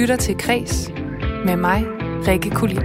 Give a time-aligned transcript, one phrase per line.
[0.00, 0.90] lytter til Kres
[1.44, 1.84] med mig,
[2.28, 2.76] Rikke Kulin.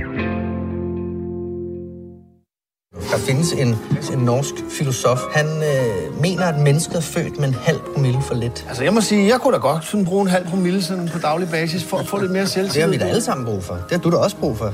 [3.11, 3.67] Der findes en,
[4.13, 5.19] en norsk filosof.
[5.31, 8.65] Han øh, mener, at mennesket er født med en halv promille for lidt.
[8.67, 11.19] Altså, jeg må sige, jeg kunne da godt sådan bruge en halv promille sådan på
[11.19, 12.73] daglig basis for at få lidt mere selvtillid.
[12.73, 13.73] Det har vi da alle sammen brug for.
[13.73, 14.73] Det har du da også brug for.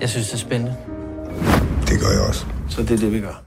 [0.00, 0.76] Jeg synes, det er spændende.
[1.88, 2.46] Det gør jeg også.
[2.68, 3.42] Så det er det, vi gør.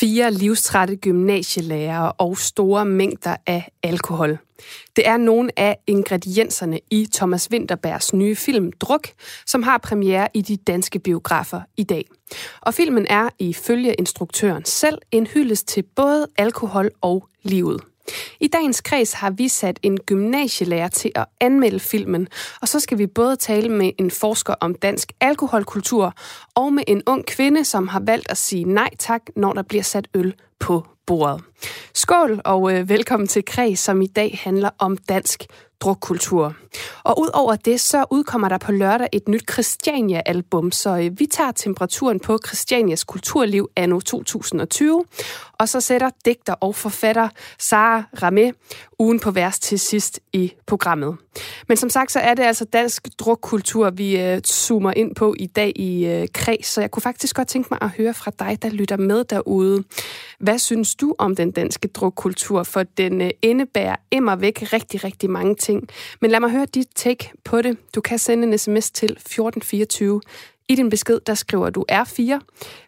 [0.00, 4.38] Fire livstrætte gymnasielærere og store mængder af alkohol.
[4.96, 9.08] Det er nogle af ingredienserne i Thomas Winterbergs nye film Druk,
[9.46, 12.04] som har premiere i de danske biografer i dag.
[12.60, 17.80] Og filmen er ifølge instruktøren selv en hyldest til både alkohol og livet.
[18.40, 22.28] I dagens kreds har vi sat en gymnasielærer til at anmelde filmen,
[22.60, 26.14] og så skal vi både tale med en forsker om dansk alkoholkultur
[26.54, 29.82] og med en ung kvinde, som har valgt at sige nej tak, når der bliver
[29.82, 31.40] sat øl på bordet.
[31.94, 35.44] Skål og øh, velkommen til Kreds, som i dag handler om dansk
[35.80, 36.54] drukkultur.
[37.02, 41.52] Og udover det, så udkommer der på lørdag et nyt Christiania-album, så øh, vi tager
[41.52, 45.04] temperaturen på Christianias kulturliv anno 2020,
[45.62, 48.50] og så sætter digter og forfatter Sara Ramé
[48.98, 51.16] ugen på vers til sidst i programmet.
[51.68, 55.46] Men som sagt, så er det altså dansk drukkultur, vi øh, zoomer ind på i
[55.46, 58.58] dag i øh, Kreds, så jeg kunne faktisk godt tænke mig at høre fra dig,
[58.62, 59.84] der lytter med derude.
[60.38, 62.62] Hvad synes du om den danske drukkultur?
[62.62, 65.88] For den øh, indebærer immer væk rigtig, rigtig mange ting.
[66.20, 67.76] Men lad mig høre dit take på det.
[67.94, 70.20] Du kan sende en sms til 1424.
[70.68, 72.38] I din besked, der skriver du R4,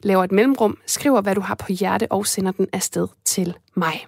[0.03, 4.07] laver et mellemrum, skriver, hvad du har på hjerte og sender den afsted til mig.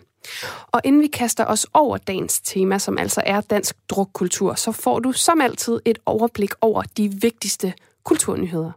[0.66, 4.98] Og inden vi kaster os over dagens tema, som altså er dansk drukkultur, så får
[4.98, 7.72] du som altid et overblik over de vigtigste
[8.04, 8.72] kulturnyheder.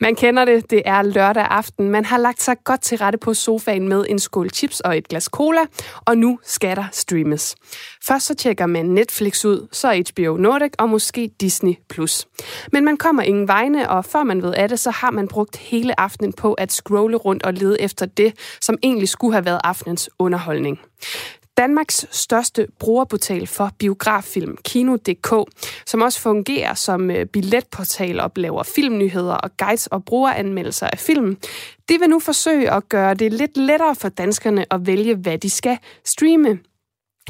[0.00, 1.90] Man kender det, det er lørdag aften.
[1.90, 5.08] Man har lagt sig godt til rette på sofaen med en skål chips og et
[5.08, 5.60] glas cola,
[6.04, 7.56] og nu skal der streames.
[8.06, 11.74] Først så tjekker man Netflix ud, så HBO Nordic og måske Disney+.
[12.72, 15.56] Men man kommer ingen vegne, og før man ved af det, så har man brugt
[15.56, 19.60] hele aftenen på at scrolle rundt og lede efter det, som egentlig skulle have været
[19.64, 20.80] aftenens underholdning.
[21.56, 25.52] Danmarks største brugerportal for biograffilm, Kino.dk,
[25.86, 31.36] som også fungerer som øh, billetportal og laver filmnyheder og guides og brugeranmeldelser af film,
[31.88, 35.50] det vil nu forsøge at gøre det lidt lettere for danskerne at vælge, hvad de
[35.50, 36.58] skal streame.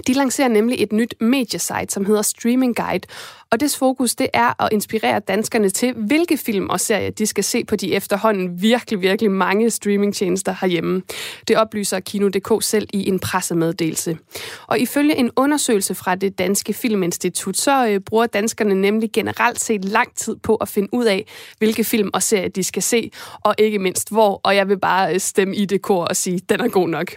[0.06, 3.09] De lancerer nemlig et nyt mediesite, som hedder Streaming Guide,
[3.51, 7.45] og dets fokus det er at inspirere danskerne til, hvilke film og serier de skal
[7.45, 11.03] se på de efterhånden virkelig, virkelig mange streamingtjenester herhjemme.
[11.49, 14.19] Det oplyser Kino.dk selv i en pressemeddelelse.
[14.67, 19.84] Og ifølge en undersøgelse fra det Danske Filminstitut, så øh, bruger danskerne nemlig generelt set
[19.84, 21.27] lang tid på at finde ud af,
[21.59, 24.41] hvilke film og serier de skal se, og ikke mindst hvor.
[24.45, 27.13] Og jeg vil bare øh, stemme i det kor og sige, den er god nok.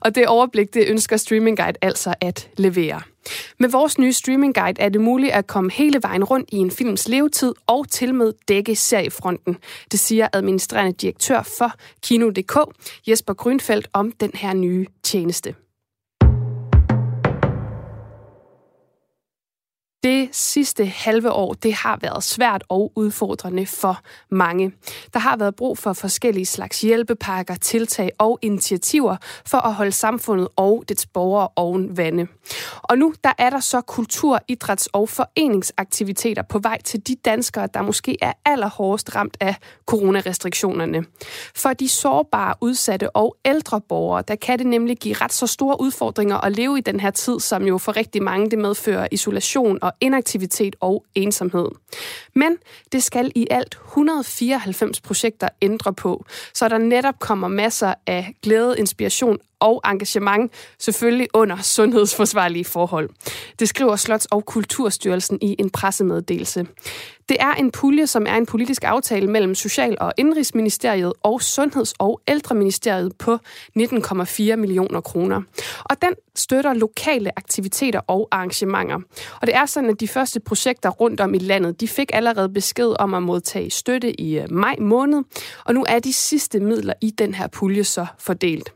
[0.00, 3.13] Og det overblik, det ønsker Streaming Guide altså at levere.
[3.58, 6.70] Med vores nye streaming guide er det muligt at komme hele vejen rundt i en
[6.70, 9.56] films levetid og til med dække seriefronten.
[9.92, 12.58] Det siger administrerende direktør for Kino.dk,
[13.08, 15.54] Jesper Grønfeldt, om den her nye tjeneste.
[20.04, 24.00] Det sidste halve år, det har været svært og udfordrende for
[24.30, 24.72] mange.
[25.12, 29.16] Der har været brug for forskellige slags hjælpepakker, tiltag og initiativer
[29.46, 32.26] for at holde samfundet og dets borgere oven vande.
[32.82, 37.68] Og nu der er der så kultur, idræts- og foreningsaktiviteter på vej til de danskere,
[37.74, 39.54] der måske er allerhårdest ramt af
[39.86, 41.04] coronarestriktionerne.
[41.56, 45.80] For de sårbare, udsatte og ældre borgere, der kan det nemlig give ret så store
[45.80, 49.78] udfordringer at leve i den her tid, som jo for rigtig mange det medfører isolation
[49.82, 51.68] og inaktivitet og ensomhed.
[52.34, 52.56] Men
[52.92, 56.24] det skal i alt 194 projekter ændre på,
[56.54, 63.10] så der netop kommer masser af glæde, inspiration og engagement, selvfølgelig under sundhedsforsvarlige forhold.
[63.58, 66.66] Det skriver Slots- og Kulturstyrelsen i en pressemeddelelse.
[67.28, 71.94] Det er en pulje, som er en politisk aftale mellem Social- og Indrigsministeriet og Sundheds-
[71.98, 73.38] og Ældreministeriet på
[73.78, 75.42] 19,4 millioner kroner.
[75.84, 78.96] Og den støtter lokale aktiviteter og arrangementer.
[79.40, 82.48] Og det er sådan, at de første projekter rundt om i landet, de fik allerede
[82.48, 85.22] besked om at modtage støtte i øh, maj måned,
[85.64, 88.72] og nu er de sidste midler i den her pulje så fordelt.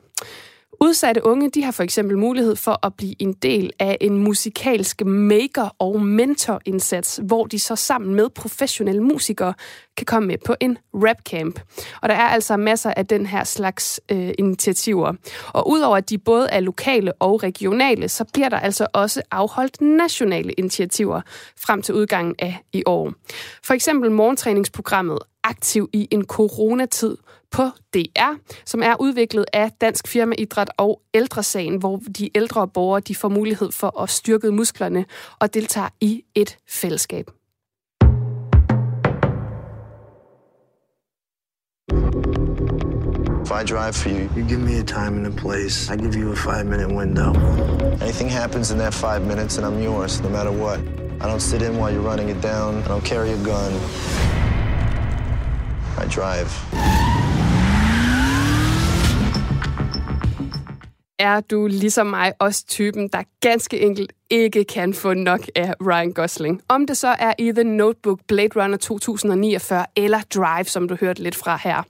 [0.81, 5.05] Udsatte unge de har for eksempel mulighed for at blive en del af en musikalsk
[5.05, 9.55] maker- og mentorindsats, hvor de så sammen med professionelle musikere
[9.97, 11.61] kan komme med på en rapcamp.
[12.03, 15.13] Og der er altså masser af den her slags øh, initiativer.
[15.49, 19.81] Og udover at de både er lokale og regionale, så bliver der altså også afholdt
[19.81, 21.21] nationale initiativer
[21.61, 23.13] frem til udgangen af i år.
[23.65, 27.17] For eksempel morgentræningsprogrammet Aktiv i en coronatid,
[27.51, 27.63] på
[27.95, 28.35] DR,
[28.65, 33.29] som er udviklet af Dansk Firma Idræt og Ældresagen, hvor de ældre borgere de får
[33.29, 35.05] mulighed for at styrke musklerne
[35.39, 37.31] og deltager i et fællesskab.
[43.49, 45.89] If I drive for you, You give me a time and a place.
[45.89, 47.33] I give you a five minute window.
[48.03, 50.81] anything happens in that five minutes and I'm yours, no matter what.
[51.21, 52.83] I don't sit in while you're running it down.
[52.85, 53.73] I don't carry a gun.
[55.99, 57.38] I drive.
[61.19, 66.13] Er du ligesom mig også typen, der ganske enkelt ikke kan få nok af Ryan
[66.13, 66.63] Gosling?
[66.69, 71.23] Om det så er i The Notebook, Blade Runner 2049 eller Drive, som du hørte
[71.23, 71.83] lidt fra her.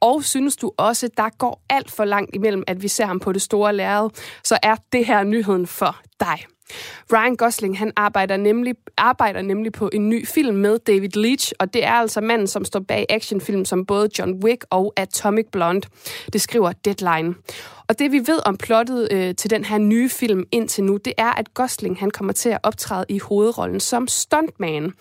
[0.00, 3.32] Og synes du også, der går alt for langt imellem, at vi ser ham på
[3.32, 4.10] det store lærred,
[4.44, 6.38] så er det her nyheden for dig.
[7.12, 11.74] Ryan Gosling han arbejder nemlig, arbejder nemlig på en ny film med David Leitch, og
[11.74, 15.88] det er altså manden, som står bag actionfilm som både John Wick og Atomic Blonde.
[16.32, 17.34] Det skriver Deadline.
[17.88, 21.12] Og det vi ved om plottet øh, til den her nye film indtil nu, det
[21.18, 24.92] er, at Gosling han kommer til at optræde i hovedrollen som stuntman.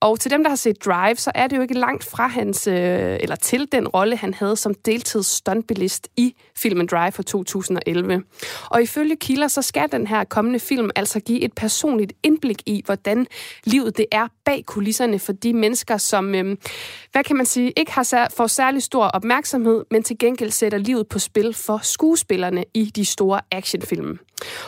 [0.00, 2.66] Og til dem, der har set Drive, så er det jo ikke langt fra hans,
[2.66, 2.74] øh,
[3.20, 8.22] eller til den rolle, han havde som deltids stuntbilist i filmen Drive fra 2011.
[8.70, 12.82] Og ifølge kilder, så skal den her kommende film altså give et personligt indblik i,
[12.84, 13.26] hvordan
[13.64, 16.56] livet det er bag kulisserne for de mennesker, som, øh,
[17.12, 20.78] hvad kan man sige, ikke har sær- får særlig stor opmærksomhed, men til gengæld sætter
[20.78, 24.18] livet på spil for skuespillerne i de store actionfilm.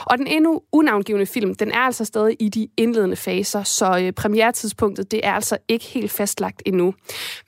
[0.05, 4.13] Og den endnu unavngivende film, den er altså stadig i de indledende faser, så øh,
[4.13, 6.95] premieretidspunktet det er altså ikke helt fastlagt endnu.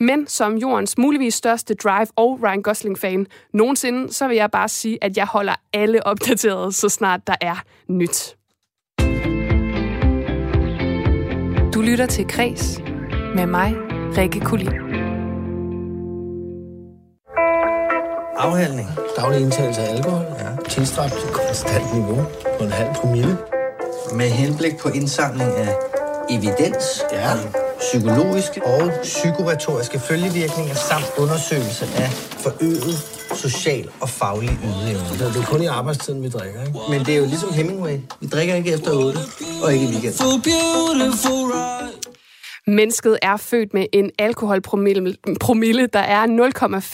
[0.00, 4.98] Men som jordens muligvis største Drive og Ryan Gosling-fan nogensinde, så vil jeg bare sige,
[5.04, 7.56] at jeg holder alle opdateret, så snart der er
[7.88, 8.36] nyt.
[11.74, 12.80] Du lytter til Kres
[13.34, 13.74] med mig,
[14.16, 14.99] Rikke Kulin.
[18.40, 18.88] Afhandling.
[19.16, 20.24] Daglig indtagelse af alkohol.
[20.38, 20.68] Ja.
[20.68, 22.24] Tilstræbt til konstant niveau
[22.58, 23.36] på en halv promille.
[24.12, 25.74] Med henblik på indsamling af
[26.30, 27.32] evidens, Ja.
[27.80, 32.98] psykologiske og psykoretoriske følgevirkninger samt undersøgelse af forøget
[33.34, 35.08] social og faglig ydeevne.
[35.18, 36.78] Så det er kun i arbejdstiden, vi drikker, ikke?
[36.90, 37.98] Men det er jo ligesom Hemingway.
[38.20, 39.18] Vi drikker ikke efter 8,
[39.62, 40.12] og ikke i weekenden.
[42.66, 46.26] Mennesket er født med en alkoholpromille, der er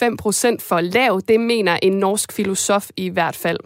[0.09, 1.21] 0,5 procent for lav.
[1.27, 3.57] Det mener en norsk filosof i hvert fald.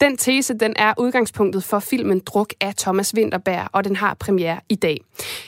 [0.00, 4.60] Den tese den er udgangspunktet for filmen Druk af Thomas Winterberg, og den har premiere
[4.68, 5.00] i dag.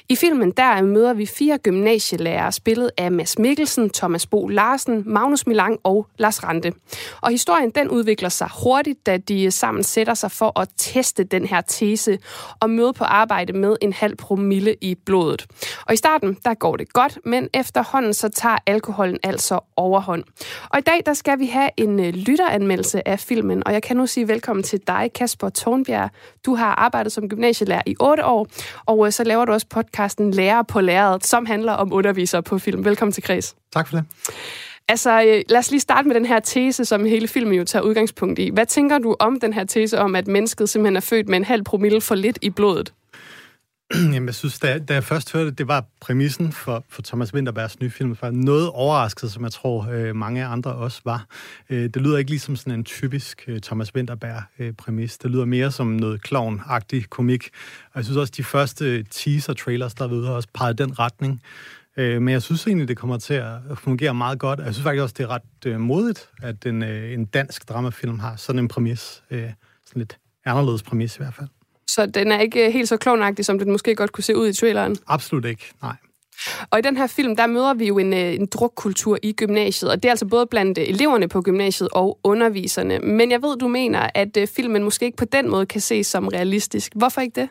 [0.08, 5.46] I filmen der møder vi fire gymnasielærere, spillet af Mads Mikkelsen, Thomas Bo Larsen, Magnus
[5.46, 6.72] Milang og Lars Rante.
[7.20, 11.46] Og historien den udvikler sig hurtigt, da de sammen sætter sig for at teste den
[11.46, 12.18] her tese
[12.60, 15.46] og møde på arbejde med en halv promille i blodet.
[15.86, 20.24] Og i starten, der går det godt, men efterhånden så tager alkoholen altså overhånd.
[20.70, 23.96] Og i dag, der skal vi have en øh, lytteranmeldelse af filmen, og jeg kan
[23.96, 26.10] nu sige velkommen til dig, Kasper Tornbjerg.
[26.46, 28.46] Du har arbejdet som gymnasielærer i 8 år,
[28.86, 32.58] og øh, så laver du også podcasten Lærer på lærret, som handler om undervisere på
[32.58, 32.84] film.
[32.84, 33.56] Velkommen til Kreds.
[33.72, 34.04] Tak for det.
[34.88, 37.82] Altså, øh, lad os lige starte med den her tese, som hele filmen jo tager
[37.82, 38.50] udgangspunkt i.
[38.52, 41.44] Hvad tænker du om den her tese om, at mennesket simpelthen er født med en
[41.44, 42.92] halv promille for lidt i blodet?
[44.14, 47.34] Jamen, jeg synes, da, jeg- da jeg først hørte, det var præmissen for, for Thomas
[47.34, 51.26] Winterbergs nye film, var noget overrasket, som jeg tror øh, mange andre også var.
[51.70, 55.14] Øh, det lyder ikke ligesom sådan en typisk øh, Thomas Winterberg-præmis.
[55.14, 56.60] Øh, det lyder mere som noget clown
[57.10, 57.48] komik.
[57.84, 60.98] Og jeg synes også, de første øh, teaser-trailers, der er ude, har også peget den
[60.98, 61.42] retning.
[61.96, 64.58] Øh, men jeg synes egentlig, det kommer til at fungere meget godt.
[64.58, 68.18] Jeg synes faktisk også, det er ret øh, modigt, at en, øh, en dansk dramafilm
[68.18, 69.22] har sådan en præmis.
[69.30, 69.40] Øh,
[69.86, 71.48] sådan lidt anderledes præmis i hvert fald.
[71.88, 74.48] Så den er ikke øh, helt så klovnagtig, som den måske godt kunne se ud
[74.48, 74.96] i traileren.
[75.06, 75.96] Absolut ikke, nej.
[76.70, 79.90] Og i den her film, der møder vi jo en, øh, en drukkultur i gymnasiet,
[79.90, 82.98] og det er altså både blandt øh, eleverne på gymnasiet og underviserne.
[82.98, 86.28] Men jeg ved, du mener, at filmen måske ikke på den måde kan ses som
[86.28, 86.92] realistisk.
[86.94, 87.48] Hvorfor ikke det?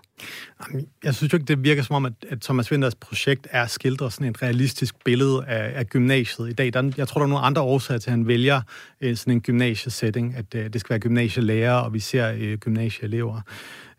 [0.68, 3.64] Jamen, Jeg synes jo ikke, det virker som om, at, at Thomas Winters projekt er
[3.64, 6.74] at skildre sådan et realistisk billede af, af gymnasiet i dag.
[6.74, 8.62] Der, er- jeg tror, der er nogle andre årsager til, at han vælger
[9.02, 13.42] øh, sådan en gymnasiesetting, at øh, det skal være gymnasielærer, og vi ser øh, gymnasieelever.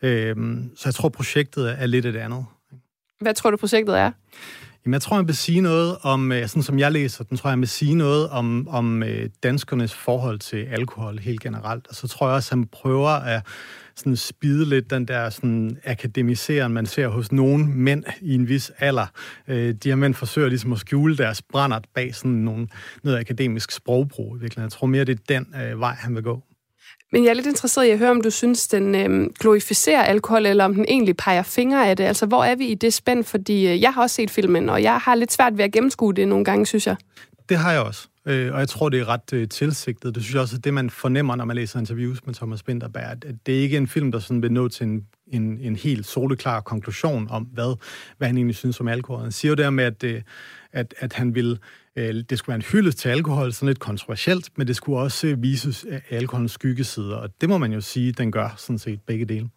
[0.02, 0.36] Øh,
[0.76, 2.44] så jeg tror, projektet er lidt et andet.
[3.20, 4.10] Hvad tror du, projektet er?
[4.84, 7.48] Jamen, jeg tror, han vil sige noget om, øh, sådan som jeg læser den, tror
[7.48, 11.86] jeg, han vil sige noget om, om øh, danskernes forhold til alkohol helt generelt.
[11.88, 13.46] Og så tror jeg også, han prøver at
[13.96, 18.72] sådan spide lidt den der sådan akademiseren, man ser hos nogle mænd i en vis
[18.78, 19.06] alder.
[19.48, 22.68] Øh, de her mænd forsøger ligesom at skjule deres brændert bag sådan nogle,
[23.02, 24.64] noget akademisk sprogbrug i virkeligheden.
[24.64, 26.42] Jeg tror mere, det er den øh, vej, han vil gå.
[27.12, 30.46] Men jeg er lidt interesseret i at høre, om du synes, den øh, glorificerer alkohol,
[30.46, 32.04] eller om den egentlig peger fingre af det.
[32.04, 33.24] Altså, hvor er vi i det spænd?
[33.24, 36.14] Fordi øh, jeg har også set filmen, og jeg har lidt svært ved at gennemskue
[36.14, 36.96] det nogle gange, synes jeg.
[37.48, 38.08] Det har jeg også.
[38.26, 40.14] Øh, og jeg tror, det er ret øh, tilsigtet.
[40.14, 43.02] Det synes jeg også, at det, man fornemmer, når man læser interviews med Thomas Binderberg,
[43.02, 46.06] at det ikke er en film, der sådan vil nå til en, en, en helt
[46.06, 47.76] soleklar konklusion om, hvad,
[48.18, 49.22] hvad han egentlig synes om alkohol.
[49.22, 50.22] Han siger jo der med, at, øh,
[50.72, 51.56] at, at han vil øh,
[51.96, 55.42] det skulle være en hyldest til alkohol, sådan lidt kontroversielt, men det skulle også øh,
[55.42, 59.24] vises af alkoholens skyggesider, og det må man jo sige, den gør sådan set begge
[59.24, 59.48] dele.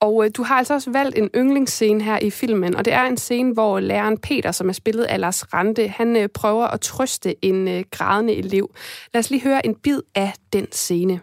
[0.00, 3.02] Og øh, du har altså også valgt en yndlingsscene her i filmen, og det er
[3.04, 6.80] en scene, hvor læreren Peter, som er spillet af Lars Rante, han øh, prøver at
[6.80, 8.74] trøste en øh, grædende elev.
[9.14, 11.20] Lad os lige høre en bid af den scene.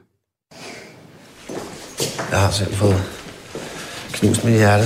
[2.31, 3.03] Jeg har selv fået
[4.13, 4.85] knust mit hjerte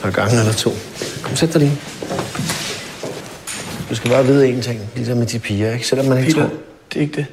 [0.00, 0.70] for en gang eller to.
[1.22, 1.78] Kom, sæt dig lige.
[3.92, 5.86] Du skal bare vide en ting, lige der med de piger, ikke?
[5.86, 6.56] Selvom man ikke Peter, tror...
[6.92, 7.26] det er ikke det.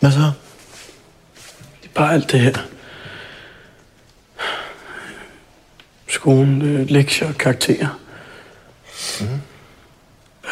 [0.00, 0.32] Hvad så?
[1.82, 2.58] Det er bare alt det her.
[6.08, 8.00] Skolen, øh, lektier, karakterer.
[9.20, 9.26] Mm.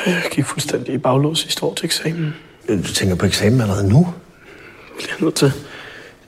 [0.06, 2.34] Jeg gik fuldstændig i baglås sidste år til eksamen.
[2.68, 4.14] Du tænker på eksamen allerede nu?
[5.00, 5.52] Jeg er nødt til.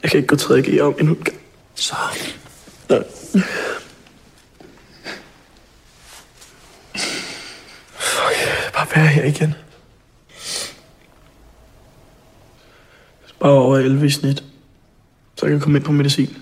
[0.03, 1.39] Jeg kan ikke gå 3G om endnu en gang.
[1.75, 1.95] Så.
[2.89, 3.03] Nej.
[8.15, 9.55] Fuck, jeg vil bare være her igen.
[13.41, 14.45] Bare over 11 i snit.
[15.37, 16.37] Så jeg kan komme ind på medicin.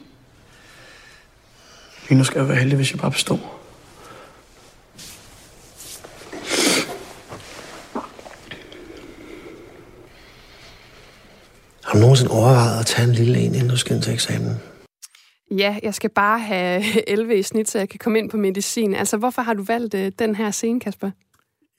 [2.08, 3.58] Lige nu skal jeg være heldig, hvis jeg bare består.
[11.84, 14.60] Har du nogensinde overvejet at tage en lille en, inden du skal ind til eksamen?
[15.50, 18.94] Ja, jeg skal bare have 11 i snit, så jeg kan komme ind på medicin.
[18.94, 21.10] Altså, hvorfor har du valgt øh, den her scene, Kasper?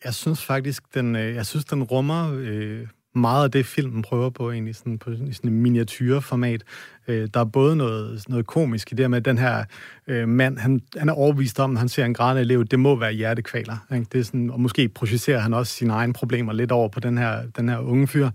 [0.03, 4.29] Jeg synes faktisk, den, øh, jeg synes, den rummer øh, meget af det, filmen prøver
[4.29, 6.63] på, egentlig sådan, på i sådan en miniatyrformat.
[7.07, 9.63] Øh, der er både noget, noget komisk i det med, at den her
[10.07, 12.95] øh, mand, han, han er overbevist om, at han ser en grædende elev, det må
[12.95, 13.77] være hjertekvaler.
[13.93, 14.05] Ikke?
[14.11, 17.17] Det er sådan, og måske projicerer han også sine egne problemer lidt over på den
[17.17, 18.29] her, den her unge fyr.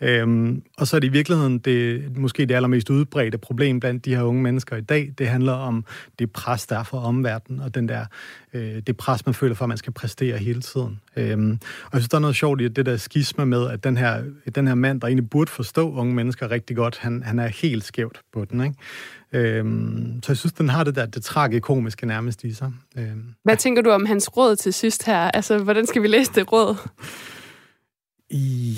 [0.00, 4.16] Øhm, og så er det i virkeligheden det, måske det allermest udbredte problem blandt de
[4.16, 5.12] her unge mennesker i dag.
[5.18, 5.84] Det handler om
[6.18, 8.06] det pres, der er for omverdenen, og den der,
[8.54, 11.00] øh, det pres, man føler for, at man skal præstere hele tiden.
[11.16, 11.50] Øhm,
[11.84, 14.22] og jeg synes, der er noget sjovt i det der skisme med, at den her,
[14.54, 17.84] den her mand, der egentlig burde forstå unge mennesker rigtig godt, han, han er helt
[18.04, 18.64] skævt på den.
[18.64, 19.58] Ikke?
[19.58, 22.72] Øhm, så jeg synes, den har det der det tragikomiske nærmest i sig.
[22.98, 25.30] Øhm, Hvad tænker du om hans råd til sidst her?
[25.30, 26.76] Altså, hvordan skal vi læse det råd?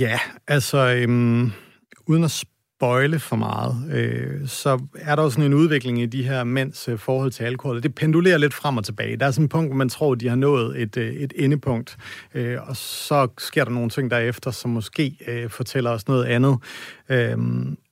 [0.01, 0.19] Ja,
[0.49, 1.53] altså øhm,
[2.07, 2.31] uden at
[2.79, 6.89] spoile for meget, øh, så er der jo sådan en udvikling i de her mænds
[6.89, 7.83] øh, forhold til alkohol.
[7.83, 9.17] Det pendulerer lidt frem og tilbage.
[9.17, 11.97] Der er sådan en punkt, hvor man tror, de har nået et, øh, et endepunkt,
[12.35, 16.59] øh, og så sker der nogle ting derefter, som måske øh, fortæller os noget andet.
[17.09, 17.37] Øh,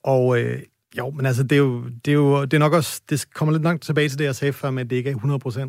[0.03, 0.59] og øh,
[0.97, 3.51] jo, men altså, det er jo, det er jo det er nok også, det kommer
[3.51, 5.17] lidt langt tilbage til det, jeg sagde før, med at det ikke er 100%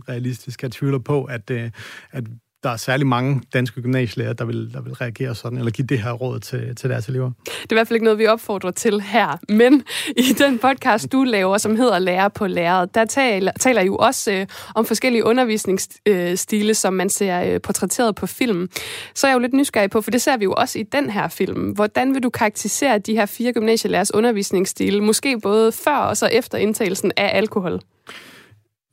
[0.08, 0.62] realistisk.
[0.62, 1.70] Jeg tvivler på, at, øh,
[2.12, 2.24] at
[2.62, 5.98] der er særlig mange danske gymnasielærer, der vil, der vil reagere sådan, eller give det
[5.98, 7.30] her råd til, til deres elever.
[7.44, 9.38] Det er i hvert fald ikke noget, vi opfordrer til her.
[9.48, 9.82] Men
[10.16, 13.96] i den podcast, du laver, som hedder Lærer på Læret, der taler, taler I jo
[13.96, 18.68] også øh, om forskellige undervisningsstile, som man ser øh, portrætteret på film.
[19.14, 21.10] Så er jeg jo lidt nysgerrig på, for det ser vi jo også i den
[21.10, 21.70] her film.
[21.70, 26.58] Hvordan vil du karakterisere de her fire gymnasielærers undervisningsstile, måske både før og så efter
[26.58, 27.80] indtagelsen af alkohol?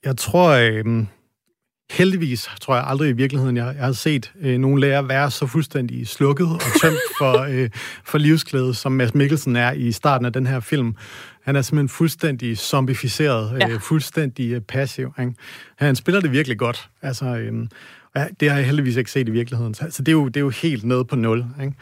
[0.06, 0.50] Jeg tror...
[0.50, 1.06] Øh,
[1.94, 5.48] heldigvis, tror jeg aldrig i virkeligheden, jeg, jeg har set øh, nogle lærere være så
[5.48, 7.70] fuldstændig slukket og tømt for, øh,
[8.06, 10.96] for livsklæde, som Mads Mikkelsen er i starten af den her film.
[11.44, 13.70] Han er simpelthen fuldstændig zombificeret, ja.
[13.70, 15.14] øh, fuldstændig øh, passiv.
[15.20, 15.34] Ikke?
[15.78, 16.90] Han spiller det virkelig godt.
[17.02, 17.68] Altså, øh,
[18.16, 19.74] ja, det har jeg heldigvis ikke set i virkeligheden.
[19.74, 21.46] Så, så det, er jo, det er jo helt nede på nul.
[21.62, 21.74] Ikke?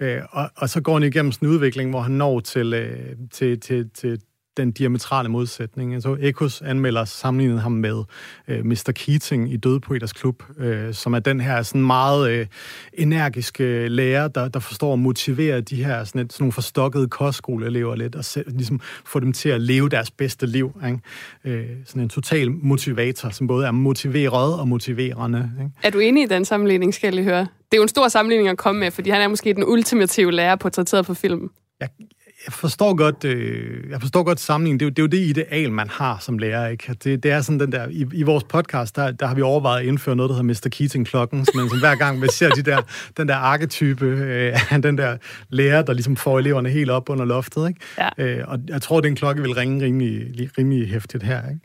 [0.00, 3.16] Øh, og, og så går han igennem sådan en udvikling, hvor han når til, øh,
[3.32, 4.18] til, til, til
[4.58, 5.94] den diametrale modsætning.
[5.94, 8.02] Altså, Echos anmelder sammenlignet ham med
[8.48, 8.92] øh, Mr.
[8.94, 12.46] Keating i Dødpoeters Klub, øh, som er den her sådan meget øh,
[12.92, 17.96] energiske lærer, der, der forstår at motivere de her sådan, et, sådan nogle forstokkede kostskoleelever
[17.96, 20.80] lidt, og selv, ligesom få dem til at leve deres bedste liv.
[20.86, 21.00] Ikke?
[21.44, 25.50] Øh, sådan en total motivator, som både er motiveret og motiverende.
[25.60, 25.70] Ikke?
[25.82, 27.40] Er du enig i den sammenligning, skal jeg høre?
[27.40, 30.32] Det er jo en stor sammenligning at komme med, fordi han er måske den ultimative
[30.32, 31.50] lærer portrætteret på film.
[31.80, 31.88] Jeg,
[32.48, 34.80] jeg forstår godt, øh, jeg forstår godt sammenligningen.
[34.80, 36.68] Det er, jo, det er jo det ideal, man har som lærer.
[36.68, 36.96] Ikke?
[37.04, 39.80] Det, det er sådan den der, i, i vores podcast, der, der har vi overvejet
[39.80, 40.68] at indføre noget, der hedder Mr.
[40.70, 42.82] Keating-klokken, men som hver gang vi ser de der,
[43.16, 45.16] den der arketype øh, den der
[45.48, 47.68] lærer, der ligesom får eleverne helt op under loftet.
[47.68, 47.80] Ikke?
[47.98, 48.24] Ja.
[48.24, 51.48] Øh, og jeg tror, den klokke vil ringe rimelig, rimelig hæftigt her.
[51.48, 51.60] Ikke?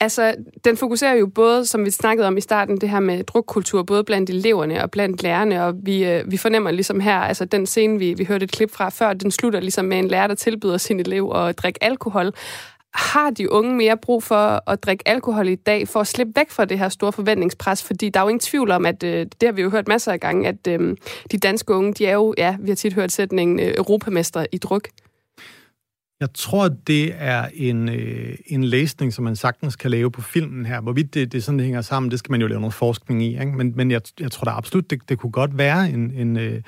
[0.00, 0.34] Altså,
[0.64, 4.04] den fokuserer jo både, som vi snakkede om i starten, det her med drukkultur, både
[4.04, 7.98] blandt eleverne og blandt lærerne, og vi, øh, vi fornemmer ligesom her, altså den scene,
[7.98, 10.76] vi, vi hørte et klip fra før, den slutter ligesom med en lærer, der tilbyder
[10.76, 12.32] sin elev at drikke alkohol.
[12.94, 16.50] Har de unge mere brug for at drikke alkohol i dag, for at slippe væk
[16.50, 17.82] fra det her store forventningspres?
[17.82, 20.12] Fordi der er jo ingen tvivl om, at øh, det har vi jo hørt masser
[20.12, 20.96] af gange, at øh,
[21.30, 24.58] de danske unge, de er jo, ja, vi har tit hørt sætningen, øh, europamester i
[24.58, 24.88] druk.
[26.20, 30.66] Jeg tror, det er en, øh, en læsning, som man sagtens kan lave på filmen
[30.66, 30.80] her.
[30.80, 33.40] Hvorvidt det, det sådan, det hænger sammen, det skal man jo lave noget forskning i.
[33.40, 33.52] Ikke?
[33.52, 36.62] Men, men jeg, jeg tror da absolut, det, det kunne godt være en, en, øh,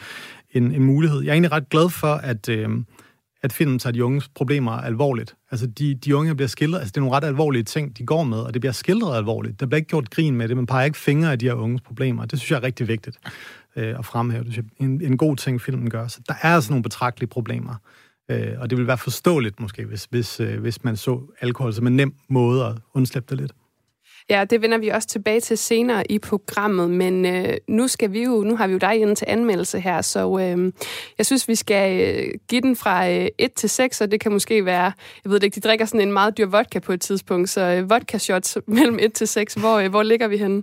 [0.50, 1.20] en, en mulighed.
[1.20, 2.68] Jeg er egentlig ret glad for, at, øh,
[3.42, 5.36] at filmen tager de unges problemer alvorligt.
[5.50, 8.24] Altså, de, de unge bliver skildret, altså det er nogle ret alvorlige ting, de går
[8.24, 9.60] med, og det bliver skildret alvorligt.
[9.60, 11.80] Der bliver ikke gjort grin med det, man peger ikke fingre af de her unges
[11.80, 12.24] problemer.
[12.24, 13.18] Det synes jeg er rigtig vigtigt
[13.76, 14.44] øh, at fremhæve.
[14.44, 16.06] Det er en, en god ting, filmen gør.
[16.06, 17.74] Så der er altså nogle betragtelige problemer.
[18.30, 21.87] Øh, og det ville være forståeligt måske, hvis, hvis, øh, hvis man så alkohol som
[21.87, 23.52] en nem måde at undslippe det lidt.
[24.30, 28.25] Ja, det vender vi også tilbage til senere i programmet, men øh, nu skal vi
[28.25, 30.73] jo, nu har vi jo dig inde til anmeldelse her, så øh,
[31.18, 34.33] jeg synes, vi skal øh, give den fra øh, 1 til 6, og det kan
[34.33, 34.92] måske være,
[35.25, 37.61] jeg ved det ikke, de drikker sådan en meget dyr vodka på et tidspunkt, så
[37.61, 40.62] øh, vodka shots mellem 1 til 6, hvor, øh, hvor ligger vi henne?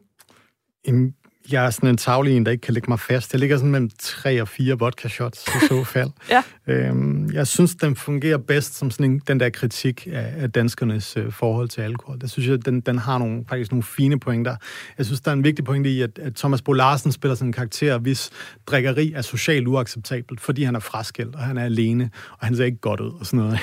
[0.88, 1.16] Jamen,
[1.52, 3.34] jeg er sådan en tavlig en, der ikke kan lægge mig fast.
[3.34, 6.10] Jeg ligger sådan mellem tre og fire vodka shots i så fald.
[6.30, 6.44] ja.
[6.68, 11.18] øhm, jeg synes, den fungerer bedst som sådan en, den der kritik af, af danskernes
[11.18, 12.22] øh, forhold til alkohol.
[12.22, 14.56] Det synes jeg, den, den har nogle, faktisk nogle fine pointer.
[14.98, 17.50] Jeg synes, der er en vigtig pointe i, at, at Thomas Bo Larsen spiller sådan
[17.50, 18.30] en karakter, hvis
[18.66, 22.10] drikkeri er socialt uacceptabelt, fordi han er fraskilt, og han er alene,
[22.40, 23.60] og han ser ikke godt ud, og sådan noget.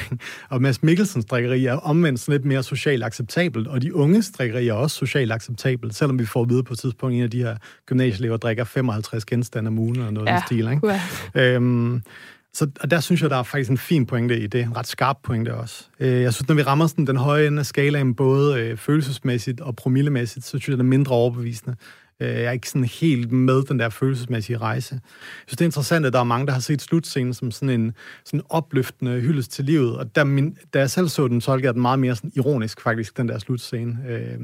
[0.50, 4.68] og Mads Mikkelsens drikkeri er omvendt sådan lidt mere socialt acceptabelt, og de unges drikkeri
[4.68, 7.38] er også socialt acceptabelt, selvom vi får at vide på et tidspunkt, en af de
[7.38, 10.42] her gymnasieelever drikker 55 genstande om ugen, eller noget ja.
[10.46, 11.00] stil, ikke?
[11.34, 11.54] Ja.
[11.54, 12.02] Øhm,
[12.52, 14.62] så og der synes jeg, der er faktisk en fin pointe i det.
[14.64, 15.84] En ret skarp pointe også.
[16.00, 19.60] Øh, jeg synes, når vi rammer sådan den høje ende af skalaen, både øh, følelsesmæssigt
[19.60, 21.76] og promillemæssigt, så synes jeg, det er mindre overbevisende.
[22.20, 24.94] Øh, jeg er ikke sådan helt med den der følelsesmæssige rejse.
[24.94, 25.00] Jeg
[25.46, 27.94] synes, det er interessant, at der er mange, der har set slutscenen som sådan en
[28.24, 29.96] sådan opløftende hyldest til livet.
[29.96, 32.80] Og da, min, da jeg selv så den, tolker jeg den meget mere sådan ironisk,
[32.80, 33.96] faktisk, den der slutscene.
[34.08, 34.38] Øh,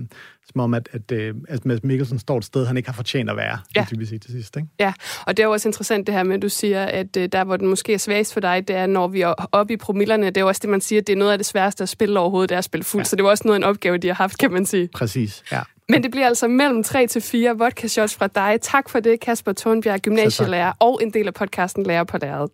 [0.52, 3.30] som om, at, at, øh, at Mads Mikkelsen står et sted, han ikke har fortjent
[3.30, 3.86] at være, ja.
[3.90, 4.56] det til sidst.
[4.56, 4.68] Ikke?
[4.80, 4.92] Ja,
[5.26, 7.56] og det er jo også interessant det her med, at du siger, at der, hvor
[7.56, 10.26] den måske er svagest for dig, det er, når vi er oppe i promillerne.
[10.26, 11.88] Det er jo også det, man siger, at det er noget af det sværeste at
[11.88, 13.00] spille overhovedet, det er at spille fuld.
[13.00, 13.04] Ja.
[13.04, 14.88] Så det er også noget af en opgave, de har haft, kan man sige.
[14.94, 15.60] Præcis, ja.
[15.88, 18.58] Men det bliver altså mellem 3 til 4 vodka shots fra dig.
[18.62, 22.50] Tak for det, Kasper Tornbjerg, gymnasielærer og en del af podcasten Lærer på Læret.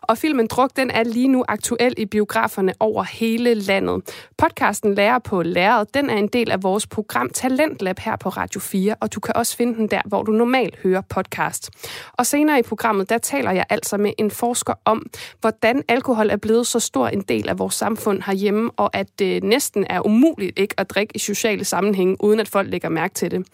[0.00, 4.02] Og filmen Druk, den er lige nu aktuel i biograferne over hele landet.
[4.38, 8.60] Podcasten Lærer på Læret, den er en del af vores program Talentlab her på Radio
[8.60, 11.70] 4, og du kan også finde den der, hvor du normalt hører podcast.
[12.12, 15.06] Og senere i programmet, der taler jeg altså med en forsker om,
[15.40, 19.44] hvordan alkohol er blevet så stor en del af vores samfund herhjemme, og at det
[19.44, 23.30] næsten er umuligt ikke at drikke i sociale sammenhænge, uden at folk lægger mærke til
[23.30, 23.46] det.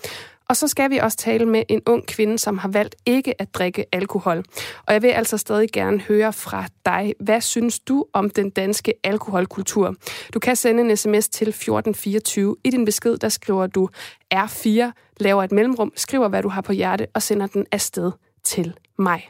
[0.50, 3.54] Og så skal vi også tale med en ung kvinde, som har valgt ikke at
[3.54, 4.44] drikke alkohol.
[4.86, 7.14] Og jeg vil altså stadig gerne høre fra dig.
[7.20, 9.94] Hvad synes du om den danske alkoholkultur?
[10.34, 12.56] Du kan sende en sms til 1424.
[12.64, 13.88] I din besked, der skriver du
[14.34, 14.68] R4,
[15.20, 18.12] laver et mellemrum, skriver, hvad du har på hjerte, og sender den afsted
[18.44, 19.28] til mig.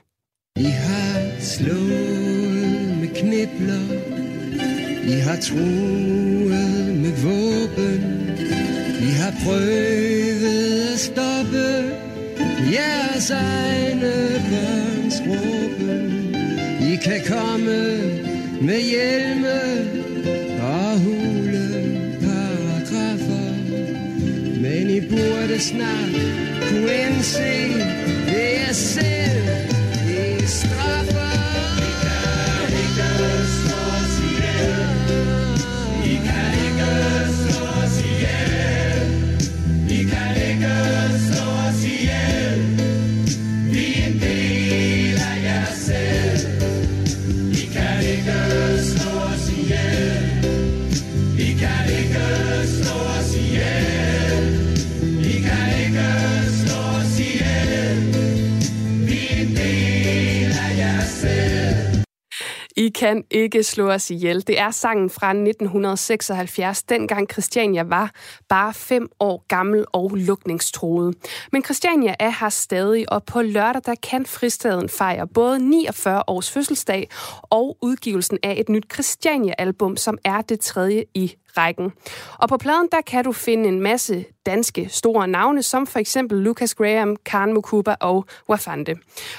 [0.57, 4.11] I har slået med knibler.
[5.15, 8.21] I har truet med våben.
[9.01, 10.30] I har prøvet
[11.01, 11.69] stoppe
[12.73, 14.15] jeres egne
[14.51, 16.35] børns råben.
[16.81, 17.81] I kan komme
[18.61, 19.61] med hjelme
[20.63, 21.67] og hule
[22.25, 23.53] paragrafer.
[24.63, 26.15] Men I burde snart
[26.69, 27.53] kunne indse
[28.27, 29.50] det er selv,
[62.91, 64.47] kan ikke slå os ihjel.
[64.47, 68.11] Det er sangen fra 1976, dengang Christiania var
[68.49, 71.15] bare fem år gammel og lukningstroet.
[71.53, 76.51] Men Christiania er her stadig, og på lørdag der kan fristaden fejre både 49 års
[76.51, 77.09] fødselsdag
[77.43, 81.93] og udgivelsen af et nyt Christiania-album, som er det tredje i rækken.
[82.39, 86.39] Og på pladen der kan du finde en masse danske store navne, som for eksempel
[86.39, 88.95] Lucas Graham, Karen Mukuba og Wafande.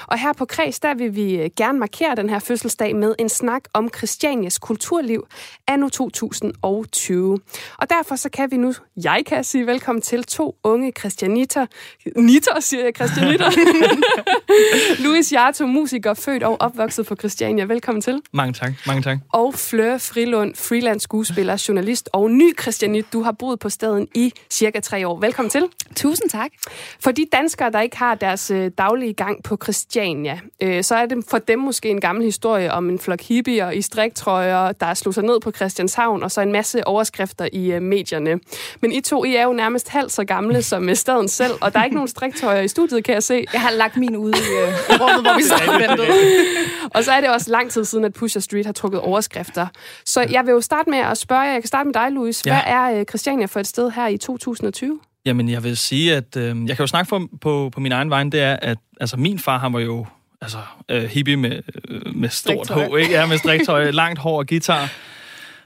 [0.06, 3.28] Og her på Kreds, der vil vi øh, gerne markere den her fødselsdag med en
[3.28, 5.26] snak om Christianias kulturliv
[5.66, 7.38] anno 2020.
[7.78, 11.66] Og derfor så kan vi nu, jeg kan sige velkommen til to unge Christianiter.
[12.16, 13.50] Nitter, siger jeg, Christianiter.
[15.04, 17.64] Louis Jarto, musiker, født og opvokset på Christiania.
[17.64, 18.20] Velkommen til.
[18.32, 19.18] Mange tak, mange tak.
[19.32, 23.12] Og Fleur Frilund, freelance skuespiller, journalist og ny Christianit.
[23.12, 25.20] Du har boet på staden i cirka tre år.
[25.20, 25.68] Velkommen til.
[25.96, 26.50] Tusind tak.
[27.00, 31.06] For de danskere, der ikke har deres øh, daglige gang på Christiania, øh, så er
[31.06, 35.14] det for dem måske en gammel historie om en flok hippier i striktrøjer, der slog
[35.14, 38.40] sig ned på Christianshavn, og så en masse overskrifter i øh, medierne.
[38.80, 41.72] Men I to, I er jo nærmest halvt så gamle som øh, staden selv, og
[41.74, 43.44] der er ikke nogen striktrøjer i studiet, kan jeg se.
[43.52, 46.08] Jeg har lagt min ude i, øh, i rummet, hvor vi og ventede.
[46.94, 49.66] Og så er det også lang tid siden, at Pusher Street har trukket overskrifter.
[50.04, 52.40] Så jeg vil jo starte med at spørge jer, jeg kan starte med dig, Louis.
[52.40, 52.60] Hvad Ja.
[52.66, 54.91] er øh, Christiania for et sted her i 2020?
[55.26, 58.10] Jamen, jeg vil sige, at øh, jeg kan jo snakke for, på, på min egen
[58.10, 60.06] vej, det er, at altså, min far, han var jo
[60.40, 60.58] altså,
[60.88, 62.70] øh, hippie med, øh, med stort.
[62.70, 63.12] H, ikke?
[63.12, 64.92] Ja, med striktøj, langt hår og guitar.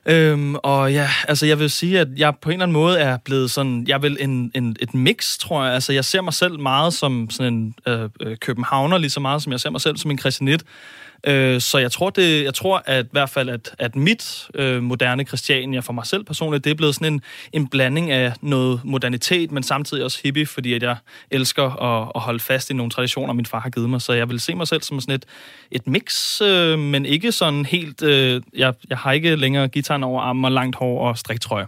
[0.08, 3.16] Øhm, og ja, altså jeg vil sige, at jeg på en eller anden måde er
[3.24, 5.74] blevet sådan, jeg vil en, en, et mix, tror jeg.
[5.74, 9.42] Altså jeg ser mig selv meget som sådan en øh, øh, københavner, lige så meget
[9.42, 10.64] som jeg ser mig selv som en christianit.
[11.26, 14.82] Øh, så jeg tror, det, jeg tror at i hvert fald, at, at mit øh,
[14.82, 17.20] moderne Christiania for mig selv personligt, det er blevet sådan en,
[17.52, 20.96] en blanding af noget modernitet, men samtidig også hippie, fordi at jeg
[21.30, 24.02] elsker at, at holde fast i nogle traditioner, min far har givet mig.
[24.02, 25.24] Så jeg vil se mig selv som sådan et,
[25.70, 28.02] et mix, øh, men ikke sådan helt...
[28.02, 31.66] Øh, jeg, jeg har ikke længere gitaren over armen og langt hår og striktrøjer.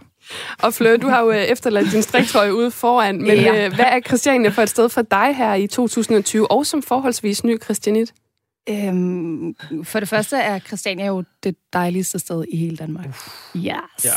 [0.59, 3.65] Og Fleur, du har jo øh, efterladt din striktrøje ude foran, men Ja.
[3.65, 7.43] øh, hvad er Christiania for et sted for dig her i 2020, og som forholdsvis
[7.43, 8.13] ny Christianit?
[8.69, 13.07] Øhm, for det første er Christiania jo det dejligste sted i hele Danmark.
[13.55, 14.05] Yes.
[14.05, 14.11] Ja.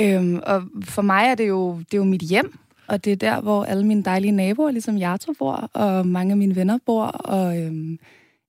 [0.00, 3.16] Øhm, og for mig er det jo, det er jo mit hjem, og det er
[3.16, 7.04] der, hvor alle mine dejlige naboer, ligesom Jarto bor, og mange af mine venner bor,
[7.04, 7.98] og øhm,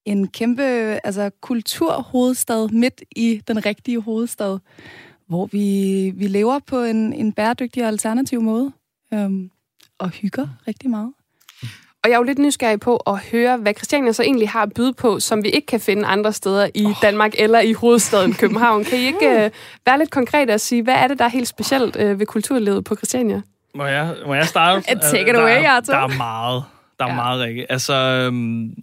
[0.05, 0.63] en kæmpe
[1.03, 4.57] altså, kulturhovedstad midt i den rigtige hovedstad,
[5.27, 8.71] hvor vi, vi lever på en, en bæredygtig og alternativ måde,
[9.13, 9.51] øhm,
[9.97, 11.13] og hygger rigtig meget.
[12.05, 14.73] Og jeg er jo lidt nysgerrig på at høre, hvad Christiania så egentlig har at
[14.73, 18.83] byde på, som vi ikke kan finde andre steder i Danmark eller i hovedstaden København.
[18.83, 19.51] Kan I ikke øh,
[19.85, 22.83] være lidt konkrete og sige, hvad er det, der er helt specielt øh, ved kulturlivet
[22.83, 23.41] på Christiania?
[23.75, 24.81] Må jeg, må jeg starte?
[25.11, 25.93] Take it away, Arthur.
[25.93, 26.63] der er meget.
[26.99, 27.15] Der er ja.
[27.15, 27.71] meget, Rikke.
[27.71, 28.73] Altså, øhm,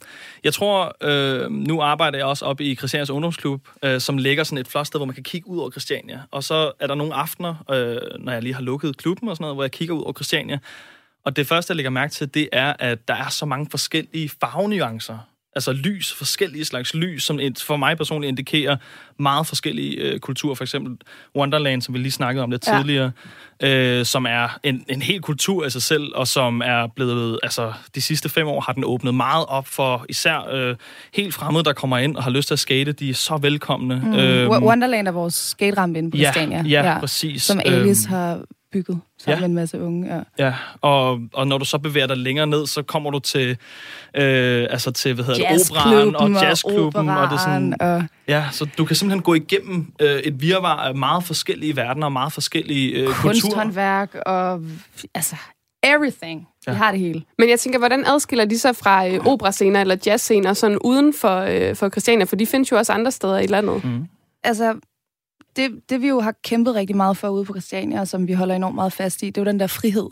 [0.45, 4.59] jeg tror, øh, nu arbejder jeg også op i Christianias Ungdomsklub, øh, som ligger sådan
[4.59, 6.21] et flot sted, hvor man kan kigge ud over Christiania.
[6.31, 9.43] Og så er der nogle aftener, øh, når jeg lige har lukket klubben og sådan
[9.45, 10.59] noget, hvor jeg kigger ud over Christiania.
[11.25, 14.31] Og det første, jeg lægger mærke til, det er, at der er så mange forskellige
[14.41, 15.19] farvenuancer.
[15.57, 18.77] Altså lys, forskellige slags lys, som for mig personligt indikerer
[19.19, 20.55] meget forskellige øh, kulturer.
[20.55, 20.97] For eksempel
[21.37, 22.73] Wonderland, som vi lige snakkede om lidt Ja.
[22.75, 22.79] ja.
[22.79, 23.13] tidligere,
[23.63, 27.73] øh, som er en, en hel kultur af sig selv, og som er blevet, altså
[27.95, 30.77] de sidste fem år har den åbnet meget op for især øh,
[31.15, 32.93] helt fremmede, der kommer ind og har lyst til at skate.
[32.93, 34.03] De er så velkomne.
[34.05, 34.15] Mm.
[34.15, 36.63] Øhm, Wonderland er vores skaterampe inde på ja, Christiania.
[36.83, 37.43] ja, præcis.
[37.43, 38.41] Som Alice Øhm, har
[38.73, 39.41] bygget sammen ja.
[39.41, 40.15] med en masse unge.
[40.15, 40.23] Ja.
[40.39, 43.51] Ja, og, og når du så bevæger dig længere ned, så kommer du til,
[44.15, 47.09] øh, altså til hvad hedder det, operaen og jazzklubben.
[47.09, 50.77] Og det er sådan, og ja, så du kan simpelthen gå igennem øh, et virvar
[50.77, 53.23] af meget forskellige verdener og meget forskellige øh, kulturer.
[53.23, 54.61] kunsthåndværk og
[55.15, 55.37] altså
[55.83, 56.49] everything.
[56.67, 56.73] Ja.
[56.73, 57.23] Vi har det hele.
[57.39, 61.39] Men jeg tænker, hvordan adskiller de sig fra øh, operascener eller jazzscener sådan uden for,
[61.41, 62.25] øh, for Christiania?
[62.25, 63.85] For de findes jo også andre steder i landet.
[63.85, 64.07] Mm.
[64.45, 64.75] Altså,
[65.57, 68.33] det, det vi jo har kæmpet rigtig meget for ude på Christiania, og som vi
[68.33, 70.09] holder enormt meget fast i, det er jo den der frihed.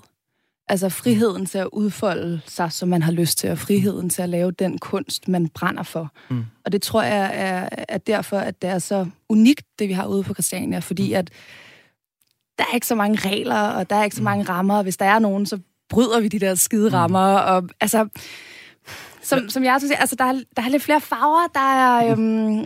[0.68, 4.28] Altså friheden til at udfolde sig, som man har lyst til, og friheden til at
[4.28, 6.12] lave den kunst, man brænder for.
[6.30, 6.44] Mm.
[6.64, 10.06] Og det tror jeg er, er derfor, at det er så unikt, det vi har
[10.06, 11.30] ude på Christiania, fordi at
[12.58, 14.96] der er ikke så mange regler, og der er ikke så mange rammer, og hvis
[14.96, 18.08] der er nogen, så bryder vi de der skide rammer, og altså...
[19.22, 22.12] Som, som jeg siger, altså der er, der er lidt flere farver, der er...
[22.12, 22.64] Øhm,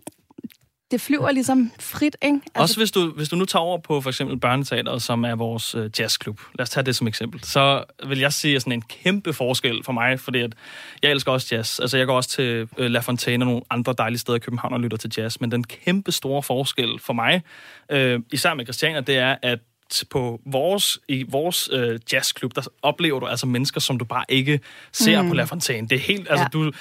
[0.91, 2.41] det flyver ligesom frit, ikke?
[2.45, 5.35] Altså, Også hvis du, hvis du nu tager over på for eksempel Børneteateret, som er
[5.35, 6.41] vores øh, jazzklub.
[6.55, 7.45] Lad os tage det som eksempel.
[7.45, 10.53] Så vil jeg sige sådan en kæmpe forskel for mig, fordi at
[11.03, 11.81] jeg elsker også jazz.
[11.81, 14.73] Altså jeg går også til øh, La Fontaine og nogle andre dejlige steder i København
[14.73, 15.41] og lytter til jazz.
[15.41, 17.43] Men den kæmpe store forskel for mig,
[17.91, 19.59] øh, især med Christiania, det er, at
[20.11, 24.61] på vores, i vores øh, jazzklub, der oplever du altså mennesker, som du bare ikke
[24.93, 25.29] ser mm.
[25.29, 25.89] på La Fontaine.
[25.89, 26.49] Det er helt, altså Ja.
[26.53, 26.73] du,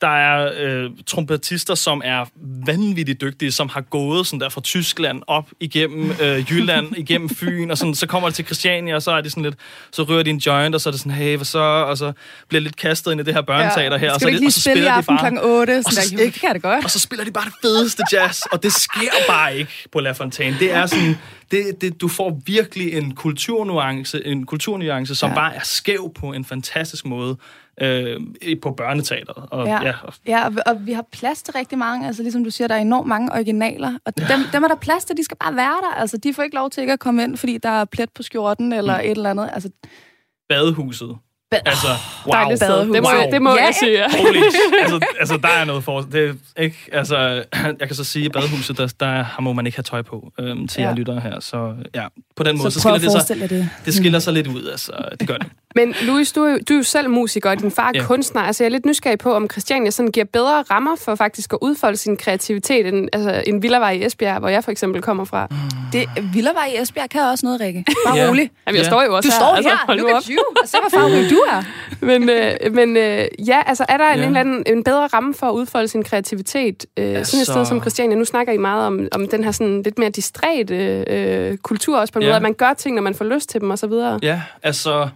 [0.00, 2.24] Der er øh, trompetister, som er
[2.66, 7.70] vanvittigt dygtige, som har gået sådan der fra Tyskland op igennem øh, Jylland, igennem Fyn,
[7.70, 9.54] og sådan, så kommer det til Christiania, og så er de sådan lidt,
[9.92, 11.58] så rører de en joint, og så er det sådan, hey, hvad så?
[11.58, 12.12] Og så
[12.48, 14.08] bliver lidt kastet ind i det her børneteater her.
[14.08, 15.36] Skal og så, det- lige og så spiller de aften bare- kl.
[15.42, 15.78] 8?
[15.86, 16.84] og så, der, ikke, det kan da godt.
[16.84, 20.12] og så spiller de bare det fedeste jazz, og det sker bare ikke på La
[20.12, 20.56] Fontaine.
[20.60, 21.16] Det er sådan,
[21.50, 25.34] det, det, du får virkelig en kulturnuance, en kulturnuance, som ja.
[25.34, 27.36] bare er skæv på en fantastisk måde
[27.82, 28.20] øh,
[28.62, 29.44] på børneteateret.
[29.50, 29.82] Og, Ja.
[29.82, 29.92] ja,
[30.26, 32.06] ja og, og vi har plads til rigtig mange.
[32.06, 33.92] Altså ligesom du siger, der er enormt mange originaler.
[34.04, 35.94] Og dem, dem er der plads til, de skal bare være der.
[36.00, 38.22] Altså de får ikke lov til ikke at komme ind, fordi der er plet på
[38.22, 39.04] skjorten eller Mm.
[39.04, 39.50] et eller andet.
[39.52, 39.70] Altså,
[40.48, 41.16] badehuset.
[41.54, 41.86] Ba- altså,
[42.26, 42.32] wow.
[42.32, 42.78] Dejligt sted.
[42.78, 43.30] Det må, wow.
[43.32, 43.92] det må Ja, jeg sige.
[43.92, 44.06] ja.
[44.26, 44.38] Holy,
[44.82, 46.00] altså, altså, der er noget for...
[46.00, 47.16] Det, ikke, altså,
[47.80, 50.68] jeg kan så sige, at badehuset, der, der må man ikke have tøj på øhm,
[50.68, 50.88] til Ja.
[50.88, 51.40] jer lyttere her.
[51.40, 52.04] Så ja,
[52.36, 53.68] på den måde, så så, skiller det sig, det.
[53.84, 54.66] det skiller sig lidt ud.
[54.70, 55.46] Altså, det gør det.
[55.74, 58.04] Men Louis, du er, jo, du er jo selv musiker, og din far er Ja.
[58.04, 58.42] kunstner.
[58.42, 61.58] Altså, jeg er lidt nysgerrig på, om Christiania sådan giver bedre rammer for faktisk at
[61.62, 65.48] udfolde sin kreativitet, end altså, en villavej i Esbjerg, hvor jeg for eksempel kommer fra.
[65.92, 67.84] Det, Villavej i Esbjerg kan også noget, Rikke.
[68.06, 68.28] Bare Ja.
[68.28, 68.50] rolig.
[68.66, 68.90] Jamen, jeg Ja.
[68.90, 69.38] står jo også Du her.
[69.38, 69.94] står altså, her.
[69.96, 70.38] nu Look at you.
[70.62, 71.62] Og se, hvor farverig du er.
[72.00, 74.22] Men, øh, men øh, ja, altså er der en, Ja.
[74.22, 76.86] en, eller anden, en bedre ramme for at udfolde sin kreativitet?
[76.96, 77.30] Øh, altså...
[77.30, 78.16] Sådan et Altså- sted som Christiania.
[78.16, 82.12] Nu snakker I meget om, om den her sådan lidt mere distræte øh, kultur også
[82.12, 82.28] på en Ja.
[82.28, 83.92] måde, at man gør ting, når man får lyst til dem osv.
[84.22, 85.08] Ja, altså...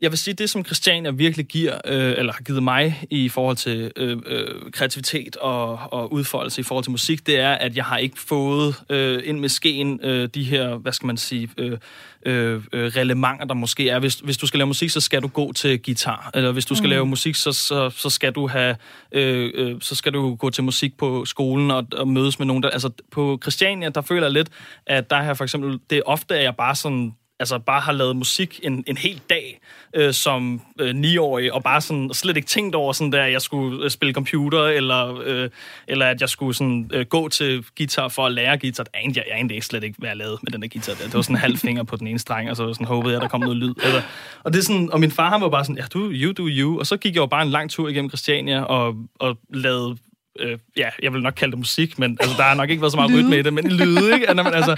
[0.00, 3.56] Jeg vil sige, det som Christiania virkelig giver, øh, eller har givet mig i forhold
[3.56, 7.84] til øh, øh, kreativitet og, og udfoldelse i forhold til musik, det er, at jeg
[7.84, 11.78] har ikke fået øh, ind med skeen øh, de her, hvad skal man sige, øh,
[12.24, 13.98] øh, øh, relevanter, der måske er.
[13.98, 16.30] Hvis, hvis du skal lave musik, så skal du gå til guitar.
[16.34, 16.90] Eller hvis du skal mm.
[16.90, 18.76] lave musik, så, så, så skal du have,
[19.12, 22.62] øh, øh, så skal du gå til musik på skolen og, og mødes med nogen.
[22.62, 24.48] Der, altså på Christiania, der føler jeg lidt,
[24.86, 27.92] at der her for eksempel, det er ofte, at jeg bare sådan altså bare har
[27.92, 29.60] lavet musik en, en hel dag
[29.94, 33.42] øh, som øh, niårig, og bare sådan slet ikke tænkt over sådan der, at jeg
[33.42, 35.50] skulle øh, spille computer, eller, øh,
[35.88, 38.84] eller at jeg skulle sådan øh, gå til guitar for at lære guitar.
[38.84, 40.94] Det anede jeg, jeg anede ikke slet ikke, hvad jeg lavede med den der guitar
[40.94, 41.04] der.
[41.04, 43.20] Det var sådan en halv finger på den ene streng, og så sådan håbede jeg,
[43.20, 43.74] der kom noget lyd.
[43.82, 44.02] Altså,
[44.42, 46.46] og, det er sådan, og min far han var bare sådan, ja, du, you do
[46.48, 46.78] you.
[46.78, 49.96] Og så gik jeg jo bare en lang tur igennem Christiania, og, og lavede
[50.40, 52.92] øh, ja, jeg vil nok kalde det musik, men altså, der har nok ikke været
[52.92, 54.30] så meget rytme i det, men lyde, ikke?
[54.30, 54.76] Altså,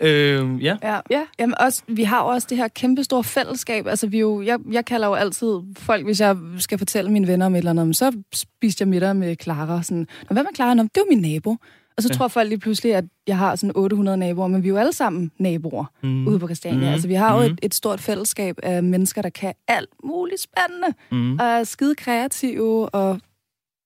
[0.00, 0.76] øh, ja.
[0.82, 1.00] Ja.
[1.10, 1.22] ja.
[1.38, 3.86] Jamen også, vi har jo også det her kæmpe store fællesskab.
[3.86, 7.46] Altså, vi jo, jeg, jeg kalder jo altid folk, hvis jeg skal fortælle mine venner
[7.46, 9.82] om et eller andet, "Men så spiste jeg middag med Clara.
[9.82, 10.74] Sådan, Nå, hvad med Clara?
[10.74, 11.56] Nå, det er jo min nabo.
[11.96, 12.14] Og så Ja.
[12.16, 14.92] tror folk lige pludselig, at jeg har sådan 800 naboer, men vi er jo alle
[14.92, 16.08] sammen naboer Mm.
[16.08, 16.26] mm.
[16.28, 16.88] ude på Christiania.
[16.88, 16.92] Mm.
[16.92, 17.52] Altså, vi har jo Mhm.
[17.52, 21.32] et, et stort fællesskab af mennesker, der kan alt muligt spændende, Mm.
[21.40, 23.20] og er skide kreative, og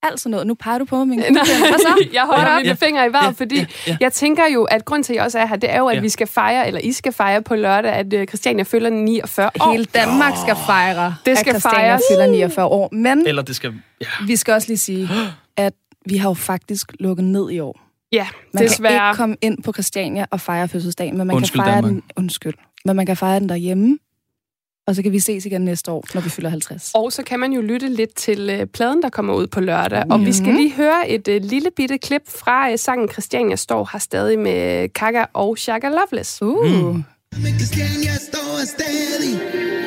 [0.03, 0.47] alt sådan noget.
[0.47, 2.07] Nu peger du på min Nej, Hvad så?
[2.13, 2.87] jeg holder Hold mine Ja.
[2.87, 3.97] fingre i vejret, Ja, fordi ja, ja.
[4.01, 5.97] jeg tænker jo, at grund til, at jeg også er her, det er jo, at
[5.97, 6.01] Ja.
[6.01, 9.73] vi skal fejre, eller I skal fejre på lørdag, at øh, Christiania fylder 49 år.
[9.73, 12.03] Hele Danmark skal fejre, Det skal at Christiania fejres.
[12.13, 12.89] fylder 49 år.
[12.93, 13.73] Men Eller det skal...
[14.01, 14.07] Ja.
[14.27, 15.09] vi skal også lige sige,
[15.57, 15.73] at
[16.07, 17.81] vi har jo faktisk lukket ned i år.
[18.13, 18.93] Ja, Man desværre.
[18.99, 21.93] kan ikke komme ind på Christiania og fejre fødselsdagen, men man Undskyld, kan fejre Danmark.
[21.93, 23.99] den, undskyld, men man kan fejre den derhjemme,
[24.91, 26.91] og så kan vi ses igen næste år, når vi fylder 50.
[26.95, 30.05] Og så kan man jo lytte lidt til øh, pladen, der kommer ud på lørdag.
[30.11, 33.89] Og vi skal lige høre et øh, lille bitte klip fra øh, sangen Christiania står
[33.93, 36.43] her stadig med Kaka og Shaka Loveless.
[36.43, 36.65] Uh.
[37.43, 39.80] Men Christiania står stadig.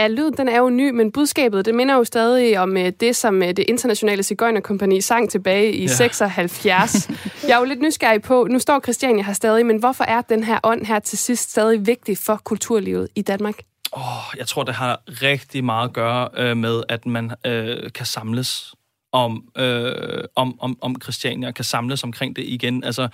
[0.00, 3.16] Ja, lyden den er jo ny, men budskabet det minder jo stadig om øh, det,
[3.16, 5.86] som øh, det internationale Cigøjnerkompani sang tilbage i Ja.
[5.86, 7.10] 76.
[7.48, 10.44] Jeg er jo lidt nysgerrig på, nu står Christiania her stadig, men hvorfor er den
[10.44, 13.54] her ånd her til sidst stadig vigtig for kulturlivet i Danmark?
[13.92, 14.02] Oh,
[14.38, 18.74] jeg tror, det har rigtig meget at gøre øh, med, at man øh, kan samles
[19.12, 22.84] om, øh, om, om, om Christiania, kan samles omkring det igen.
[22.84, 23.08] Altså,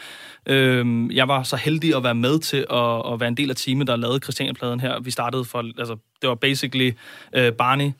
[0.46, 3.56] øh, jeg var så heldig at være med til at, at være en del af
[3.56, 5.00] teamet, der lavede Christiania-pladen her.
[5.00, 6.92] Vi startede for, altså, det var basically
[7.32, 7.90] øh, Barney,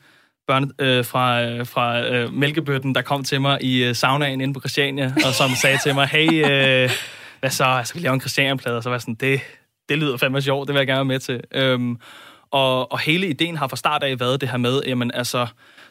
[0.47, 4.53] børne, øh, fra, øh, fra øh, Mælkebøtten, der kom til mig i øh, saunaen inde
[4.53, 6.91] på Christiania, og som sagde til mig, hey, øh,
[7.39, 9.41] hvad så, altså, vi laver en Christiania-plade, og så var sådan, det,
[9.89, 11.41] det lyder fandme sjovt, det vil jeg gerne være med til.
[11.51, 11.97] Øhm,
[12.51, 15.47] og, og hele ideen har fra start af været det her med, jamen altså,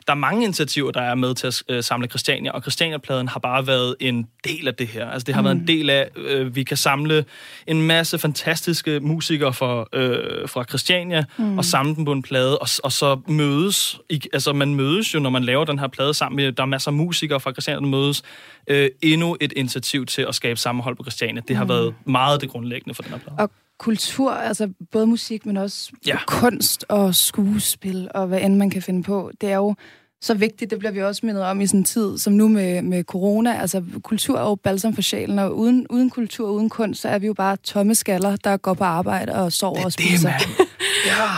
[0.07, 3.40] der er mange initiativer, der er med til at øh, samle Christiania, og Christiania-pladen har
[3.40, 5.11] bare været en del af det her.
[5.11, 5.45] Altså det har mm.
[5.45, 7.25] været en del af, øh, vi kan samle
[7.66, 11.59] en masse fantastiske musikere fra, øh, fra Christiania, mm.
[11.59, 15.19] og samle dem på en plade, og, og så mødes, i, altså man mødes jo,
[15.19, 17.81] når man laver den her plade sammen med, der er masser af musikere fra Christiania,
[17.81, 18.23] der mødes,
[18.66, 21.42] øh, endnu et initiativ til at skabe sammenhold på Christiania.
[21.49, 21.69] Det har mm.
[21.69, 23.37] været meget det grundlæggende for den her plade.
[23.38, 26.17] Og kultur, altså både musik, men også Ja.
[26.27, 29.31] kunst og skuespil og hvad end man kan finde på.
[29.41, 29.75] Det er jo
[30.21, 32.83] så vigtigt, det bliver vi også mindet om i sådan en tid som nu med,
[32.83, 33.61] med corona.
[33.61, 37.19] Altså kultur er jo balsam for sjælen, og uden, uden kultur, uden kunst, så er
[37.19, 40.33] vi jo bare tomme skaller, der går på arbejde og sover og spiser.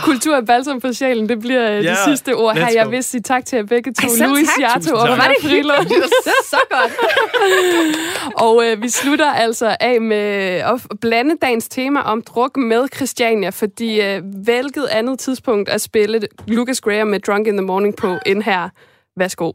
[0.03, 1.83] Kultur er balsam for sjælen, det bliver yeah.
[1.83, 2.67] Ja, det sidste ord her.
[2.73, 4.07] Jeg vil sige tak til jer begge to.
[4.07, 4.49] Ej, Louis.
[4.59, 5.07] Jato og.
[5.17, 5.73] Maria Frilo.
[5.83, 6.91] det er så godt.
[8.35, 13.49] Og øh, vi slutter altså af med at blande dagens tema om druk med Christiania,
[13.49, 18.17] fordi øh, hvilket andet tidspunkt at spille Lucas Graham med Drunk in the Morning på
[18.25, 18.69] end her.
[19.17, 19.51] Værsgo.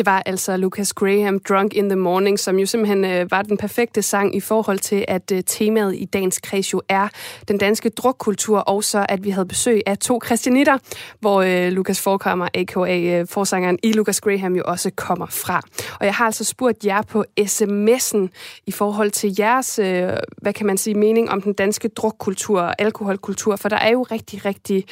[0.00, 3.56] Det var altså Lucas Graham, Drunk in the Morning, som jo simpelthen øh, var den
[3.56, 7.08] perfekte sang i forhold til, at øh, temaet i dagens kreds jo er
[7.48, 10.78] den danske drukkultur, og så at vi havde besøg af to kristianitter,
[11.20, 13.20] hvor øh, Lucas forekommer, a.k.a.
[13.20, 15.62] Øh, forsangeren i Lucas Graham, jo også kommer fra.
[16.00, 18.28] Og jeg har altså spurgt jer på sms'en
[18.66, 20.08] i forhold til jeres, øh,
[20.42, 24.02] hvad kan man sige, mening om den danske drukkultur og alkoholkultur, for der er jo
[24.02, 24.84] rigtig, rigtig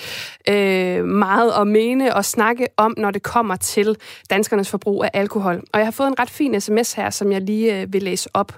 [0.49, 3.97] øh, meget at mene og snakke om, når det kommer til
[4.31, 5.63] danskernes forbrug af alkohol.
[5.73, 8.29] Og jeg har fået en ret fin sms her, som jeg lige øh, vil læse
[8.35, 8.53] op.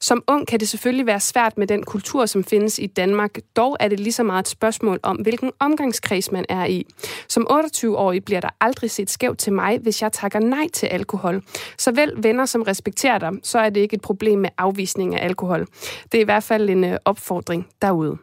[0.00, 3.38] Som ung kan det selvfølgelig være svært med den kultur, som findes i Danmark.
[3.56, 6.86] Dog er det lige så meget et spørgsmål om, hvilken omgangskreds man er i.
[7.28, 11.42] Som 28-årig bliver der aldrig set skævt til mig, hvis jeg takker nej til alkohol.
[11.78, 15.24] Så vel venner, som respekterer dig, så er det ikke et problem med afvisning af
[15.24, 15.66] alkohol.
[16.12, 18.16] Det er i hvert fald en øh, opfordring derude.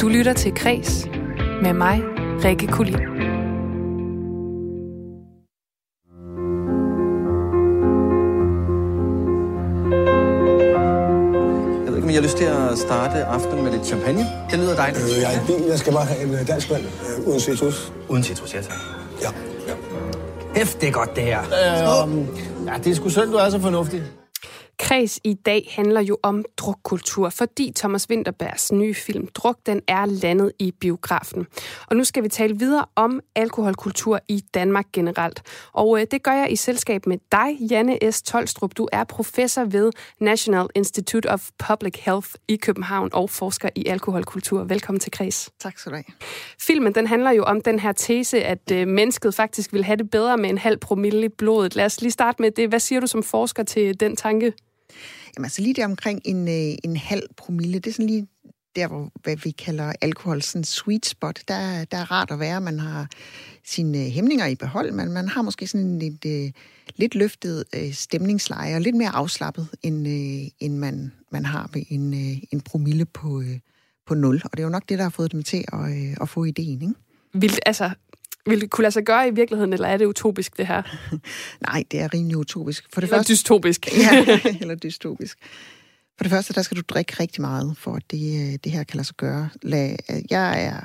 [0.00, 1.08] Du lytter til Kres
[1.62, 2.02] med mig,
[2.44, 3.15] Rikke Kulin.
[12.16, 14.26] Jeg lyst til at starte aftenen med lidt champagne.
[14.50, 15.04] Det lyder dejligt.
[15.04, 15.66] Øh, jeg er i bil.
[15.68, 17.92] Jeg skal bare have en øh, dansk vand øh, uden citrus.
[18.08, 18.76] Uden citrus, ja tak.
[19.22, 19.28] Ja.
[19.68, 19.74] ja.
[20.54, 21.40] Hæft, det er godt, det her.
[21.40, 24.02] Øh, ja, det er sgu synd, du er så fornuftig.
[24.78, 30.06] Kreds i dag handler jo om drukkultur, fordi Thomas Winterbergs nye film Druk, den er
[30.06, 31.46] landet i biografen.
[31.86, 35.42] Og nu skal vi tale videre om alkoholkultur i Danmark generelt.
[35.72, 38.22] Og øh, det gør jeg i selskab med dig, Janne S.
[38.22, 38.76] Tolstrup.
[38.76, 44.64] Du er professor ved National Institute of Public Health i København og forsker i alkoholkultur.
[44.64, 45.50] Velkommen til Kreds.
[45.60, 46.04] Tak skal du have.
[46.60, 50.10] Filmen den handler jo om den her tese, at øh, mennesket faktisk vil have det
[50.10, 51.76] bedre med en halv promille i blodet.
[51.76, 52.68] Lad os lige starte med det.
[52.68, 54.52] Hvad siger du som forsker til den tanke?
[55.36, 58.26] Jamen altså lige der omkring en, øh, en halv promille, det er sådan lige
[58.76, 61.40] der, hvor hvad vi kalder alkohol, sådan sweet spot.
[61.48, 63.08] Der, der er rart at være, man har
[63.64, 66.52] sine øh, hæmninger i behold, men man har måske sådan en lidt, øh,
[66.96, 71.82] lidt løftet øh, stemningsleje, og lidt mere afslappet, end, øh, end man, man har ved
[71.88, 73.58] en, øh, en promille på, øh,
[74.06, 74.42] på 0.
[74.44, 76.44] Og det er jo nok det, der har fået dem til at, øh, at få
[76.44, 76.94] ideen, ikke?
[77.34, 77.90] Vildt, altså,
[78.46, 80.82] vil det kunne lade sig gøre i virkeligheden, eller er det utopisk, det her?
[81.68, 82.84] Nej, det er rimelig utopisk.
[82.92, 83.88] For det Eller første, dystopisk.
[84.12, 85.38] ja, eller dystopisk.
[86.18, 88.84] For det første, der skal du drikke rigtig meget, for at det, øh, det her
[88.84, 89.48] kan lade sig gøre.
[89.62, 89.96] Lad,
[90.30, 90.80] jeg er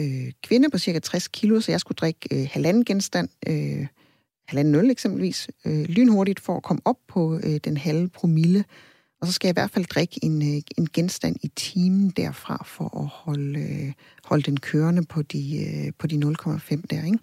[0.00, 3.86] øh, kvinde på cirka 60 kilo, så jeg skulle drikke øh, halvanden genstand, øh,
[4.48, 8.64] halvanden øl eksempelvis, øh, lynhurtigt for at komme op på øh, den halve promille.
[9.20, 12.64] Og så skal jeg i hvert fald drikke en, øh, en genstand i timen derfra,
[12.66, 13.92] for at holde, øh,
[14.24, 17.04] holde den kørende på de, øh, på de 0,5 der.
[17.04, 17.18] Ikke?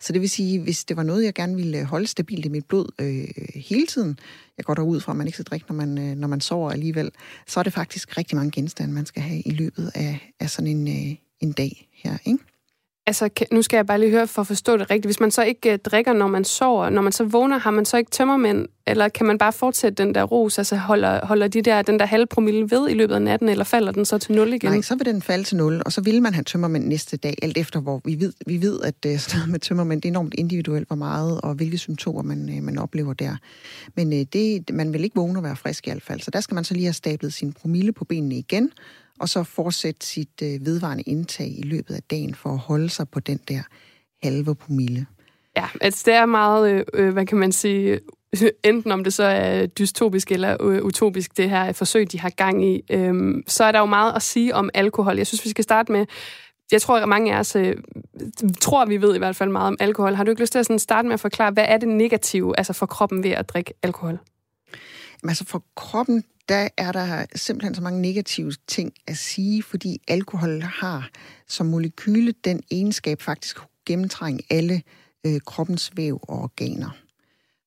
[0.00, 2.64] Så det vil sige, hvis det var noget, jeg gerne ville holde stabilt i mit
[2.64, 4.18] blod øh, hele tiden,
[4.56, 7.10] jeg går derud fra, at man ikke skal drikke, når man, når man sover alligevel,
[7.46, 10.70] så er det faktisk rigtig mange genstande, man skal have i løbet af, af sådan
[10.76, 12.18] en, øh, en dag her.
[12.24, 12.44] Ikke?
[13.06, 15.06] Altså, kan- nu skal jeg bare lige høre for at forstå det rigtigt.
[15.06, 17.84] Hvis man så ikke øh, drikker, når man sover, når man så vågner, har man
[17.84, 18.66] så ikke tømmermænd?
[18.86, 20.58] Eller kan man bare fortsætte den der ros?
[20.58, 23.64] Altså, holder, holder de der, den der halve promille ved i løbet af natten, eller
[23.64, 24.70] falder den så til nul igen?
[24.70, 27.34] Nej, så vil den falde til 0, og så vil man have tømmermænd næste dag,
[27.42, 30.12] alt efter hvor vi ved, vi ved at uh, sådan noget med tømmermænd, det er
[30.12, 33.36] enormt individuelt, hvor meget og hvilke symptomer man, uh, man oplever der.
[33.96, 36.40] Men uh, det, man vil ikke vågne og være frisk i hvert fald, så der
[36.40, 38.70] skal man så lige have stablet sin promille på benene igen,
[39.20, 43.08] og så fortsætte sit uh, vedvarende indtag i løbet af dagen for at holde sig
[43.08, 43.62] på den der
[44.22, 45.06] halve promille.
[45.56, 48.00] Ja, altså det er meget, øh, øh, hvad kan man sige,
[48.64, 52.64] enten om det så er dystopisk eller øh, utopisk, det her forsøg, de har gang
[52.64, 55.16] i, øhm, så er der jo meget at sige om alkohol.
[55.16, 56.06] Jeg synes, vi skal starte med,
[56.72, 57.76] jeg tror, at mange af os øh,
[58.60, 60.14] tror, vi ved i hvert fald meget om alkohol.
[60.14, 62.58] Har du ikke lyst til at sådan starte med at forklare, hvad er det negative
[62.58, 64.18] altså for kroppen ved at drikke alkohol?
[65.22, 70.00] Men altså for kroppen, der er der simpelthen så mange negative ting at sige, fordi
[70.08, 71.10] alkohol har
[71.48, 74.82] som molekyle den egenskab faktisk at gennemtrænge alle
[75.26, 76.90] øh, kroppens væv og organer.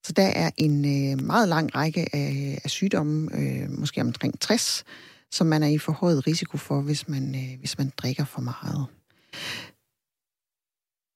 [0.06, 4.84] Så der er en øh, meget lang række af, af sygdomme, øh, måske omkring 60,
[5.32, 8.86] som man er i forhøjet risiko for, hvis man, øh, hvis man drikker for meget.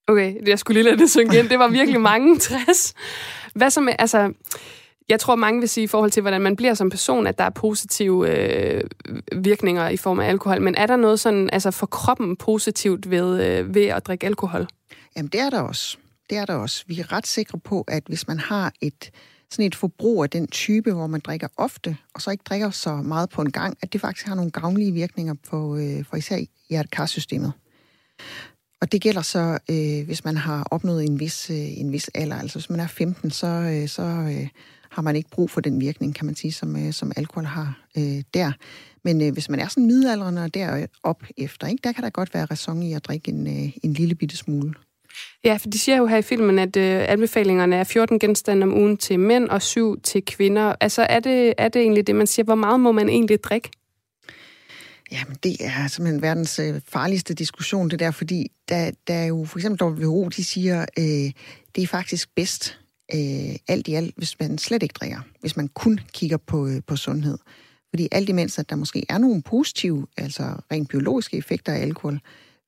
[0.07, 1.49] Okay, jeg skulle lige lade det synge ind.
[1.49, 2.93] Det var virkelig mange 60.
[3.53, 4.33] Hvad så med, altså,
[5.09, 7.43] jeg tror mange vil sige i forhold til, hvordan man bliver som person, at der
[7.43, 8.83] er positive øh,
[9.35, 10.61] virkninger i form af alkohol.
[10.61, 14.67] Men er der noget sådan, altså for kroppen positivt ved, øh, ved at drikke alkohol?
[15.17, 15.97] Jamen, det er der også.
[16.29, 16.83] Det er der også.
[16.87, 19.11] Vi er ret sikre på, at hvis man har et
[19.51, 22.95] sådan et forbrug af den type, hvor man drikker ofte, og så ikke drikker så
[22.95, 26.37] meget på en gang, at det faktisk har nogle gavnlige virkninger på øh, for især
[26.69, 27.53] hjertekarsystemet.
[28.81, 32.35] Og det gælder så, øh, hvis man har opnået en vis, øh, en vis alder.
[32.35, 34.47] Altså hvis man er 15, så, øh, så øh,
[34.97, 37.79] har man ikke brug for den virkning, kan man sige, som, øh, som alkohol har
[37.97, 38.51] øh, der.
[39.03, 42.33] Men øh, hvis man er sådan midaldrende og derop efter, ikke, der kan der godt
[42.33, 44.73] være ræson i at drikke en, øh, en lille bitte smule.
[45.43, 48.73] Ja, for de siger jo her i filmen, at øh, anbefalingerne er 14 genstande om
[48.73, 50.75] ugen til mænd og 7 til kvinder.
[50.81, 52.43] Altså er det, er det egentlig det, man siger?
[52.43, 53.69] Hvor meget må man egentlig drikke?
[55.11, 59.45] Jamen, det er simpelthen verdens øh, farligste diskussion, det der, fordi der, der er jo
[59.45, 61.31] for eksempel WHO, de siger, øh,
[61.75, 62.79] det er faktisk bedst
[63.13, 66.81] øh, alt i alt, hvis man slet ikke drikker, hvis man kun kigger på, øh,
[66.87, 67.37] på sundhed.
[67.89, 72.19] Fordi alt imens, at der måske er nogle positive, altså rent biologiske effekter af alkohol,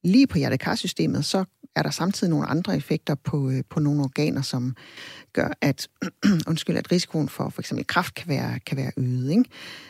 [0.03, 4.41] lige på hjertekarsystemet, så er der samtidig nogle andre effekter på, øh, på nogle organer,
[4.41, 4.75] som
[5.33, 5.87] gør, at,
[6.49, 9.31] undskyld, at risikoen for for eksempel kræft kan være, kan være øget.
[9.31, 9.43] Ikke?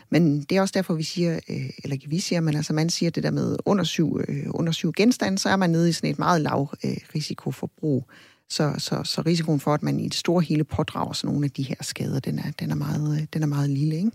[0.09, 2.89] Men det er også derfor, vi siger, øh, eller ikke vi siger, men altså man
[2.89, 5.91] siger det der med under syv, øh, under syv genstande, så er man nede i
[5.91, 8.09] sådan et meget lav øh, risikoforbrug.
[8.51, 11.51] Så, så, så risikoen for, at man i det store hele pådrager sig nogle af
[11.51, 13.95] de her skader, den er, den er, meget, øh, den er meget lille.
[13.95, 14.11] Ikke?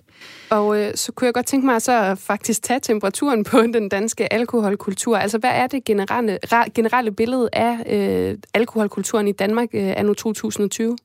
[0.51, 3.89] Og øh, så kunne jeg godt tænke mig så at faktisk tage temperaturen på den
[3.89, 5.17] danske alkoholkultur.
[5.17, 6.39] Altså, hvad er det generelle,
[6.75, 10.97] generelle billede af øh, alkoholkulturen i Danmark øh, anno 2020?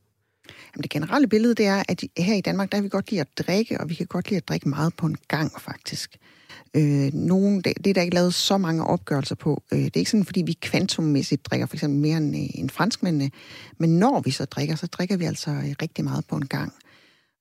[0.75, 3.21] Jamen, det generelle billede, det er, at her i Danmark, der kan vi godt lide
[3.21, 6.17] at drikke, og vi kan godt lide at drikke meget på en gang, faktisk.
[6.73, 9.63] Øh, nogen, det, det er der ikke lavet så mange opgørelser på.
[9.71, 12.69] Øh, det er ikke sådan, fordi vi kvantummæssigt drikker for eksempel mere end, øh, end
[12.69, 13.31] franskmændene,
[13.77, 16.73] men når vi så drikker, så drikker vi altså øh, rigtig meget på en gang.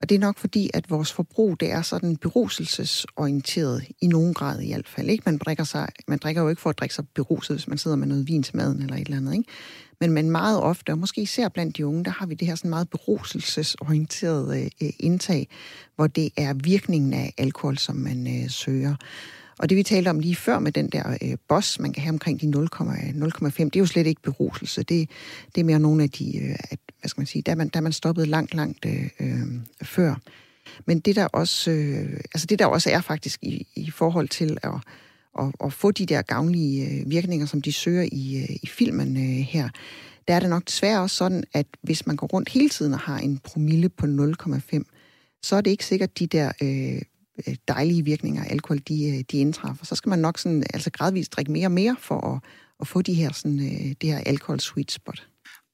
[0.01, 4.61] Og det er nok fordi, at vores forbrug, det er sådan beruselsesorienteret i nogen grad
[4.61, 5.09] i hvert fald.
[5.09, 5.23] Ikke?
[5.27, 7.97] Man, drikker sig, man drikker jo ikke for at drikke sig beruset, hvis man sidder
[7.97, 9.33] med noget vin til maden eller et eller andet.
[9.33, 9.51] Ikke?
[10.01, 12.55] Men, men meget ofte, og måske især blandt de unge, der har vi det her
[12.55, 15.49] sådan meget beruselsesorienterede øh, indtag,
[15.97, 18.95] hvor det er virkningen af alkohol, som man øh, søger.
[19.59, 22.13] Og det vi talte om lige før med den der øh, boss, man kan have
[22.13, 24.83] omkring de 0,5, det er jo slet ikke beruselse.
[24.83, 25.11] Det,
[25.55, 27.81] det er mere nogle af de, øh, at, hvad skal man sige, der man, der
[27.81, 29.47] man stoppet langt, langt øh, øh,
[29.83, 30.15] før.
[30.87, 34.59] Men det der også, øh, altså det der også er faktisk i, i forhold til
[34.63, 34.75] at,
[35.39, 39.17] at, at få de der gavnlige øh, virkninger, som de søger i, øh, i filmen
[39.17, 39.69] øh, her,
[40.29, 43.01] der er det nok desværre også sådan, at hvis man går rundt hele tiden og
[43.01, 44.83] har en promille på 0,5,
[45.43, 47.03] så er det ikke sikkert, de der øh,
[47.47, 49.85] Øh, dejlige virkninger af alkohol, de, øh, de indtræffer.
[49.85, 52.41] Så skal man nok sådan, altså gradvist drikke mere og mere for at,
[52.81, 55.29] at få de her, sådan, øh, det her alkohol sweet spot.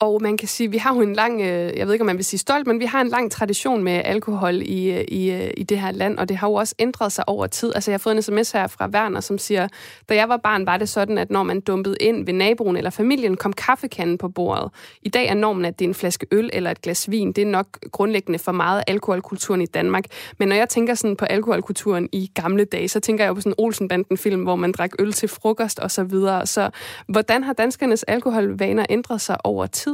[0.05, 2.17] Og man kan sige, vi har jo en lang, øh, jeg ved ikke, om man
[2.17, 5.51] vil sige stolt, men vi har en lang tradition med alkohol i, øh, i, øh,
[5.57, 7.73] i det her land, og det har jo også ændret sig over tid.
[7.75, 9.69] Altså, jeg har fået en sms her fra Werner, som siger,
[10.09, 12.91] da jeg var barn, var det sådan, at når man dumpede ind ved naboen eller
[12.91, 14.71] familien, kom kaffekanden på bordet.
[15.03, 17.33] I dag er normen, at det er en flaske øl eller et glas vin.
[17.33, 20.05] Det er nok grundlæggende for meget alkoholkulturen i Danmark.
[20.39, 23.41] Men når jeg tænker sådan på alkoholkulturen i gamle dage, så tænker jeg jo på
[23.41, 26.47] sådan en Olsenbanden-film, hvor man drak øl til frokost og så videre.
[26.47, 26.71] Så
[27.09, 29.94] hvordan har danskernes alkoholvaner ændret sig over tid?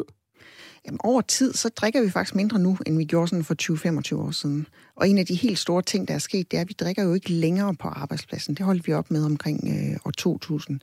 [0.86, 3.54] Jamen, over tid, så drikker vi faktisk mindre nu, end vi gjorde sådan for
[4.14, 4.66] 20-25 år siden.
[4.96, 7.02] Og en af de helt store ting, der er sket, det er, at vi drikker
[7.02, 8.54] jo ikke længere på arbejdspladsen.
[8.54, 10.80] Det holdt vi op med omkring øh, år 2000.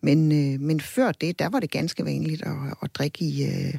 [0.00, 3.74] Men, øh, men før det, der var det ganske vanligt at, at drikke i, øh,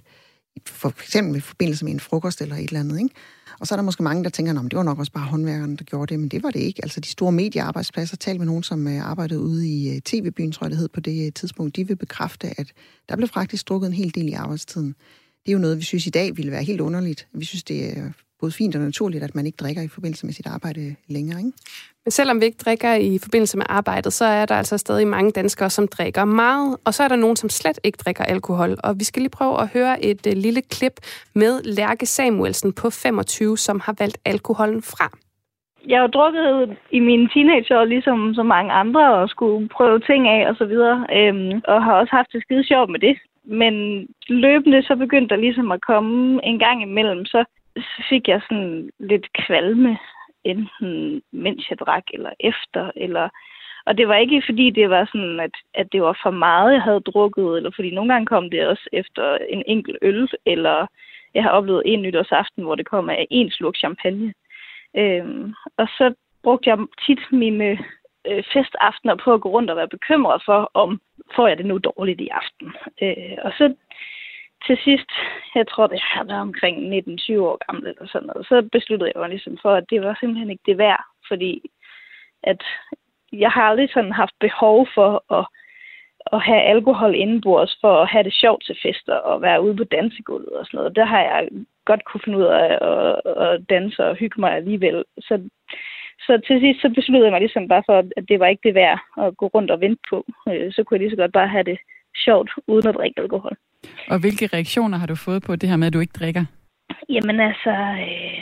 [0.67, 2.99] for eksempel i forbindelse med en frokost eller et eller andet.
[2.99, 3.15] Ikke?
[3.59, 5.77] Og så er der måske mange, der tænker, at det var nok også bare håndværkerne,
[5.77, 6.83] der gjorde det, men det var det ikke.
[6.83, 10.65] Altså de store mediearbejdspladser, tal med nogen, som øh, arbejdede ude i øh, TV-byen, tror
[10.65, 12.71] jeg det hed på det øh, tidspunkt, de vil bekræfte, at
[13.09, 14.95] der blev faktisk drukket en hel del i arbejdstiden.
[15.45, 17.27] Det er jo noget, vi synes i dag ville være helt underligt.
[17.33, 18.11] Vi synes, det er
[18.41, 21.39] både fint og naturligt, at man ikke drikker i forbindelse med sit arbejde længere.
[21.39, 21.51] Ikke?
[22.05, 25.31] Men selvom vi ikke drikker i forbindelse med arbejdet, så er der altså stadig mange
[25.31, 28.77] danskere, som drikker meget, og så er der nogen, som slet ikke drikker alkohol.
[28.83, 30.95] Og vi skal lige prøve at høre et uh, lille klip
[31.35, 35.07] med Lærke Samuelsen på 25, som har valgt alkoholen fra.
[35.87, 40.49] Jeg har drukket i mine teenageår, ligesom så mange andre, og skulle prøve ting af
[40.49, 43.15] og så videre, øhm, og har også haft det skide sjovt med det.
[43.43, 47.45] Men løbende så begyndte der ligesom at komme en gang imellem, så
[48.09, 49.97] fik jeg sådan lidt kvalme,
[50.43, 53.29] enten mens jeg drak, eller efter, eller...
[53.85, 56.81] Og det var ikke fordi, det var sådan, at, at det var for meget, jeg
[56.81, 60.87] havde drukket, eller fordi nogle gange kom det også efter en enkelt øl, eller
[61.33, 64.33] jeg har oplevet en nytårsaften, hvor det kom af en slurk champagne.
[64.97, 66.13] Øhm, og så
[66.43, 67.79] brugte jeg tit mine
[68.27, 71.01] øh, festaftener på at gå rundt og være bekymret for, om
[71.35, 72.67] får jeg det nu dårligt i aften.
[73.01, 73.75] Øh, og så
[74.67, 75.11] til sidst,
[75.55, 79.19] jeg tror det har været omkring 19-20 år gammel eller sådan noget, så besluttede jeg
[79.19, 81.61] mig ligesom for, at det var simpelthen ikke det værd, fordi
[82.43, 82.63] at
[83.33, 85.45] jeg har aldrig sådan haft behov for at,
[86.33, 89.83] at have alkohol indenbords for at have det sjovt til fester og være ude på
[89.83, 90.95] dansegulvet og sådan noget.
[90.95, 91.49] Der har jeg
[91.85, 95.03] godt kunne finde ud af at, at danse og hygge mig alligevel.
[95.19, 95.49] Så
[96.25, 98.75] så til sidst så besluttede jeg mig ligesom bare for, at det var ikke det
[98.75, 100.25] værd at gå rundt og vente på.
[100.49, 101.79] Øh, Så kunne jeg lige så godt bare have det
[102.25, 103.55] sjovt, uden at drikke alkohol.
[104.09, 106.45] Og hvilke reaktioner har du fået på det her med, at du ikke drikker?
[107.09, 107.73] Jamen altså,
[108.07, 108.39] øh,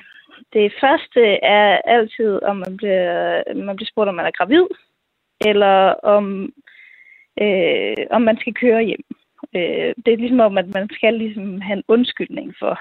[0.53, 4.65] det første er altid, om man bliver, man bliver spurgt, om man er gravid,
[5.45, 5.75] eller
[6.15, 6.53] om,
[7.41, 9.05] øh, om man skal køre hjem.
[9.55, 12.79] Øh, det er ligesom om, at man skal ligesom have en undskyldning for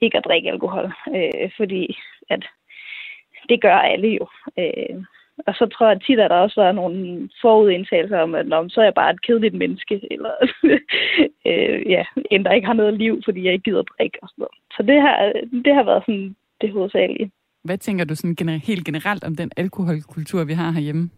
[0.00, 1.98] ikke at drikke alkohol, øh, fordi
[2.30, 2.44] at
[3.48, 4.26] det gør alle jo.
[4.58, 5.04] Øh,
[5.46, 8.80] og så tror jeg tit, at der også var nogle forudindtagelser om, at Nå, så
[8.80, 10.32] er jeg bare et kedeligt menneske, eller
[11.50, 14.42] øh, ja, en, der ikke har noget liv, fordi jeg ikke gider drikke og sådan
[14.42, 14.58] noget.
[14.76, 15.32] Så det har,
[15.64, 17.30] det har været sådan det hovedsagelige.
[17.64, 21.10] Hvad tænker du sådan gener- helt generelt om den alkoholkultur, vi har herhjemme?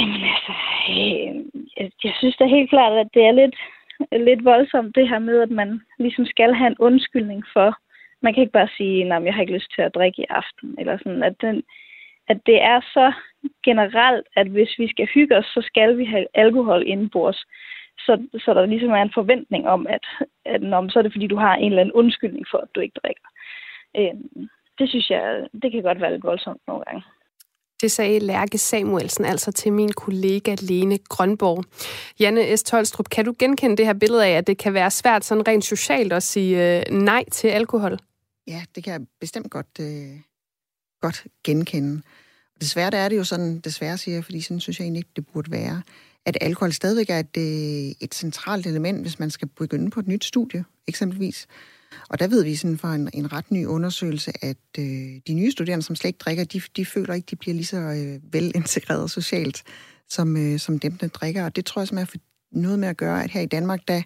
[0.00, 0.52] Jamen altså,
[0.90, 1.34] øh,
[1.78, 3.56] jeg, jeg synes da helt klart, at det er lidt,
[4.28, 7.78] lidt voldsomt det her med, at man ligesom skal have en undskyldning for,
[8.22, 10.74] man kan ikke bare sige, at jeg har ikke lyst til at drikke i aften,
[10.78, 11.62] eller sådan, at, den,
[12.28, 13.12] at det er så
[13.64, 17.44] generelt, at hvis vi skal hygge os, så skal vi have alkohol indenbords.
[17.98, 20.04] Så, så der ligesom er en forventning om, at,
[20.44, 22.80] at når, så er det fordi, du har en eller anden undskyldning for, at du
[22.80, 23.28] ikke drikker.
[23.96, 24.48] Øhm,
[24.78, 27.02] det synes jeg, det kan godt være lidt voldsomt nogle gange.
[27.80, 31.64] Det sagde Lærke Samuelsen altså til min kollega Lene Grønborg.
[32.20, 32.62] Janne S.
[32.62, 35.64] Tolstrup, kan du genkende det her billede af, at det kan være svært sådan rent
[35.64, 37.98] socialt at sige øh, nej til alkohol?
[38.46, 40.20] Ja, det kan jeg bestemt godt, øh,
[41.00, 42.02] godt genkende.
[42.60, 45.10] Desværre der er det jo sådan, desværre siger jeg, fordi sådan synes jeg egentlig ikke,
[45.16, 45.82] det burde være,
[46.26, 50.08] at alkohol stadigvæk er et, øh, et centralt element, hvis man skal begynde på et
[50.08, 51.46] nyt studie, eksempelvis.
[52.08, 54.84] Og der ved vi sådan fra en, en ret ny undersøgelse, at øh,
[55.26, 57.76] de nye studerende, som slet ikke drikker, de, de føler ikke, de bliver lige så
[57.76, 59.62] øh, velintegreret socialt,
[60.08, 61.44] som, øh, som dem, der drikker.
[61.44, 62.20] Og det tror jeg simpelthen
[62.54, 64.02] har noget med at gøre, at her i Danmark, der,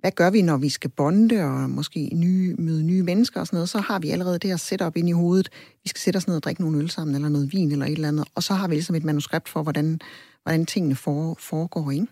[0.00, 3.56] hvad gør vi, når vi skal bonde og måske nye, møde nye mennesker og sådan
[3.56, 5.48] noget, så har vi allerede det her setup ind i hovedet.
[5.82, 7.92] Vi skal sætte os ned og drikke nogle øl sammen, eller noget vin, eller et
[7.92, 8.28] eller andet.
[8.34, 10.00] Og så har vi ligesom et manuskript for, hvordan,
[10.42, 11.90] hvordan tingene for, foregår.
[11.90, 12.06] Ikke?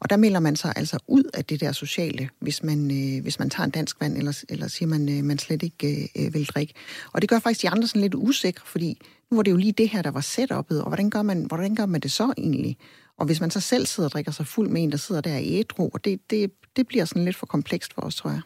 [0.00, 3.38] Og der melder man sig altså ud af det der sociale, hvis man, øh, hvis
[3.38, 6.34] man tager en dansk vand, eller, eller siger man, øh, man slet ikke øh, øh,
[6.34, 6.74] vil drikke.
[7.12, 9.00] Og det gør faktisk de andre sådan lidt usikre, fordi
[9.30, 11.74] nu var det jo lige det her, der var setup'et, og hvordan gør man, hvordan
[11.74, 12.76] gør man det så egentlig?
[13.18, 15.36] Og hvis man så selv sidder og drikker sig fuld med en, der sidder der
[15.36, 18.40] i ædru, og det, det, det bliver sådan lidt for komplekst for os, tror jeg.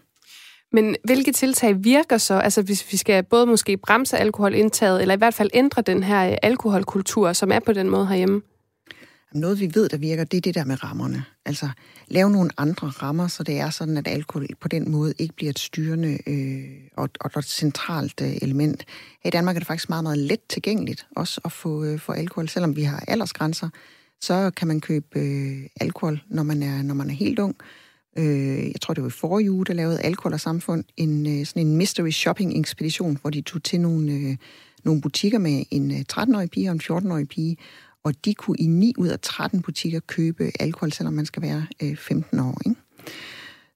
[0.73, 2.35] Men hvilke tiltag virker så?
[2.35, 6.37] Altså hvis vi skal både måske bremse alkoholindtaget, eller i hvert fald ændre den her
[6.43, 8.43] alkoholkultur, som er på den måde herhjemme?
[9.35, 11.25] Noget vi ved, der virker, det er det der med rammerne.
[11.45, 11.69] Altså
[12.09, 15.51] lave nogle andre rammer, så det er sådan, at alkohol på den måde ikke bliver
[15.51, 16.65] et styrende øh,
[16.97, 18.85] og, og et centralt øh, element.
[19.25, 22.13] Her i Danmark er det faktisk meget, meget let tilgængeligt også at få, øh, få
[22.13, 22.49] alkohol.
[22.49, 23.69] Selvom vi har aldersgrænser,
[24.21, 27.57] så kan man købe øh, alkohol, når man, er, når man er helt ung.
[28.19, 31.47] Øh, jeg tror, det var i forrige uge, der lavede Alkohol og Samfund en, øh,
[31.47, 34.37] sådan en mystery shopping ekspedition, hvor de tog til nogle, øh,
[34.85, 37.57] nogle butikker med en øh, 13-årig pige og en 14-årig pige,
[38.05, 41.67] og de kunne i 9 ud af 13 butikker købe alkohol, selvom man skal være
[41.83, 42.61] øh, 15 år.
[42.67, 42.81] Ikke?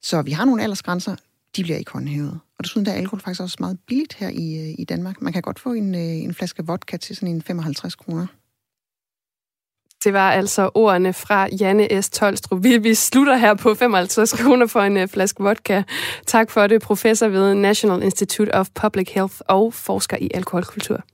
[0.02, 1.16] Så vi har nogle aldersgrænser,
[1.56, 2.40] de bliver ikke håndhævet.
[2.58, 5.22] Og desuden der er alkohol faktisk også meget billigt her i, øh, i Danmark.
[5.22, 8.26] Man kan godt få en, øh, en flaske vodka til sådan en 55 kroner.
[10.04, 12.10] Det var altså ordene fra Janne S.
[12.10, 12.62] Tolstrup.
[12.62, 15.82] Vi, vi slutter her på 55 kroner for en uh, flaske vodka.
[16.26, 21.04] Tak for det, professor ved National Institute of Public Health og forsker i alkoholkultur.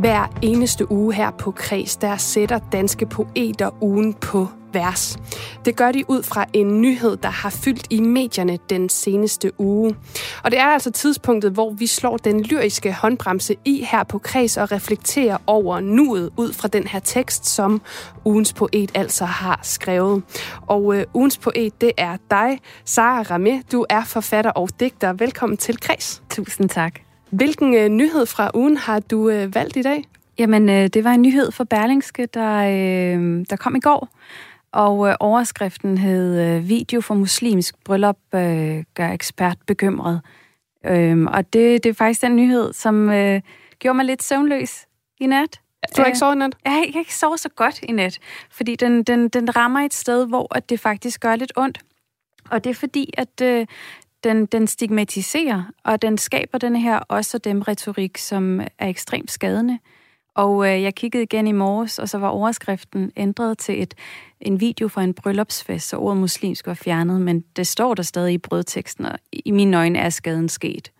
[0.00, 5.18] Hver eneste uge her på Kreds, der sætter danske poeter ugen på vers.
[5.64, 9.96] Det gør de ud fra en nyhed, der har fyldt i medierne den seneste uge.
[10.44, 14.56] Og det er altså tidspunktet, hvor vi slår den lyriske håndbremse i her på Kreds
[14.56, 17.82] og reflekterer over nuet ud fra den her tekst, som
[18.24, 20.22] ugens poet altså har skrevet.
[20.66, 23.62] Og øh, ugens poet, det er dig, Sara Ramé.
[23.72, 25.12] Du er forfatter og digter.
[25.12, 26.22] Velkommen til Kreds.
[26.30, 27.09] Tusind tak.
[27.30, 30.04] Hvilken øh, nyhed fra ugen har du øh, valgt i dag?
[30.38, 34.08] Jamen, øh, det var en nyhed for Berlingske, der, øh, der kom i går.
[34.72, 40.20] Og øh, overskriften hed øh, Video for muslimsk bryllup øh, gør ekspert bekymret.
[40.86, 43.40] Øh, og det, det er faktisk den nyhed, som øh,
[43.78, 44.86] gjorde mig lidt søvnløs
[45.20, 45.60] i nat.
[45.96, 46.54] Du har ikke sovet i nat?
[46.64, 48.18] Jeg har ikke, ikke sovet så godt i nat,
[48.50, 51.78] fordi den, den, den rammer et sted, hvor at det faktisk gør lidt ondt.
[52.50, 53.66] Og det er fordi, at øh,
[54.24, 59.78] den, den stigmatiserer, og den skaber den her også dem retorik, som er ekstremt skadende.
[60.34, 63.94] Og øh, jeg kiggede igen i morges, og så var overskriften ændret til et,
[64.40, 68.34] en video fra en bryllupsfest, så ordet muslimsk var fjernet, men det står der stadig
[68.34, 70.90] i brødteksten, og i mine øjne er skaden sket.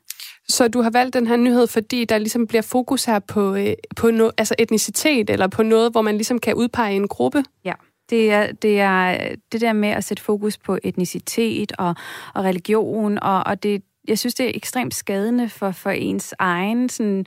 [0.49, 3.75] Så du har valgt den her nyhed, fordi der ligesom bliver fokus her på, øh,
[3.97, 7.45] på no, altså etnicitet, eller på noget, hvor man ligesom kan udpege en gruppe?
[7.65, 7.75] Ja.
[8.11, 11.95] Det er, det er det der med at sætte fokus på etnicitet og,
[12.35, 16.89] og religion, og, og det, jeg synes, det er ekstremt skadende for, for ens egen
[16.89, 17.27] sådan,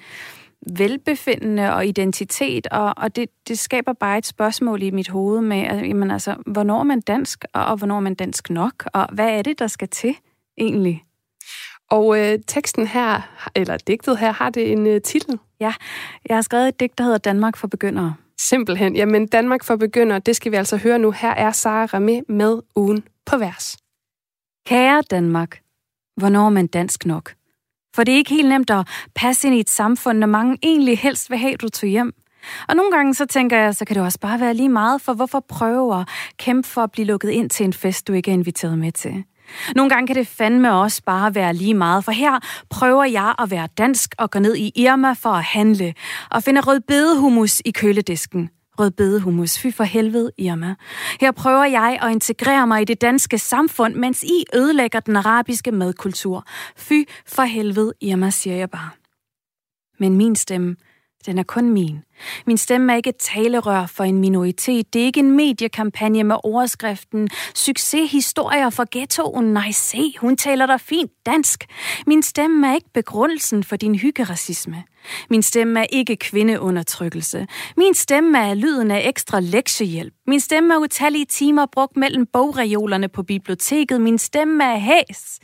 [0.72, 5.62] velbefindende og identitet, og, og det, det skaber bare et spørgsmål i mit hoved med,
[5.62, 9.08] at, jamen, altså, hvornår er man dansk, og, og hvornår er man dansk nok, og
[9.14, 10.16] hvad er det, der skal til
[10.58, 11.04] egentlig?
[11.92, 13.22] Og øh, teksten her,
[13.56, 15.40] eller digtet her, har det en øh, titel?
[15.60, 15.74] Ja,
[16.30, 18.16] jeg har skrevet et digt, der hedder Danmark for begyndere.
[18.50, 18.96] Simpelthen.
[18.96, 21.12] Jamen, Danmark for begynder, det skal vi altså høre nu.
[21.12, 23.78] Her er Sara Ramé med ugen på vers.
[24.66, 25.60] Kære Danmark,
[26.18, 27.34] hvornår er man dansk nok?
[27.96, 31.00] For det er ikke helt nemt at passe ind i et samfund, når mange egentlig
[31.00, 32.14] helst vil have, at du tog hjem.
[32.70, 35.14] Og nogle gange så tænker jeg, så kan det også bare være lige meget, for
[35.14, 38.36] hvorfor prøve at kæmpe for at blive lukket ind til en fest, du ikke er
[38.36, 39.24] inviteret med til?
[39.76, 42.40] Nogle gange kan det fandme også bare være lige meget, for her
[42.70, 45.94] prøver jeg at være dansk og gå ned i Irma for at handle
[46.32, 48.50] og finde rødbedehumus i køledisken.
[48.80, 50.76] Rødbedehumus, fy for helvede, Irma.
[51.22, 55.72] Her prøver jeg at integrere mig i det danske samfund, mens I ødelægger den arabiske
[55.72, 56.46] madkultur.
[56.78, 58.90] Fy for helvede, Irma, siger jeg bare.
[60.00, 60.76] Men min stemme,
[61.26, 62.00] den er kun min.
[62.46, 64.94] Min stemme er ikke et talerør for en minoritet.
[64.94, 69.46] Det er ikke en mediekampagne med overskriften Succeshistorier for ghettoen.
[69.46, 71.66] Nej, se, hun taler der fint dansk.
[72.08, 74.84] Min stemme er ikke begrundelsen for din hyggeracisme.
[75.30, 77.48] Min stemme er ikke kvindeundertrykkelse.
[77.78, 80.14] Min stemme er lyden af ekstra lektiehjælp.
[80.28, 84.02] Min stemme er utallige timer brugt mellem bogreolerne på biblioteket.
[84.02, 85.40] Min stemme er hæs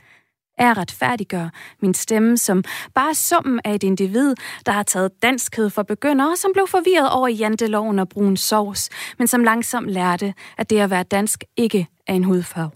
[0.60, 1.50] er at retfærdiggøre
[1.82, 4.36] min stemme som bare summen af et individ,
[4.66, 9.28] der har taget danskhed for begyndere, som blev forvirret over janteloven og brun sovs, men
[9.28, 12.72] som langsomt lærte, at det at være dansk ikke er en hudfarve.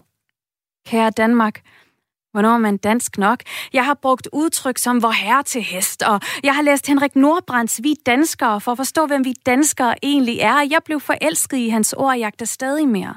[0.86, 1.60] Kære Danmark,
[2.34, 3.40] Hvornår er man dansk nok?
[3.72, 7.82] Jeg har brugt udtryk som vor herre til hest, og jeg har læst Henrik Nordbrands
[7.82, 10.56] Vi danskere for at forstå, hvem vi danskere egentlig er.
[10.70, 13.14] Jeg blev forelsket i hans ord, og jagter stadig mere.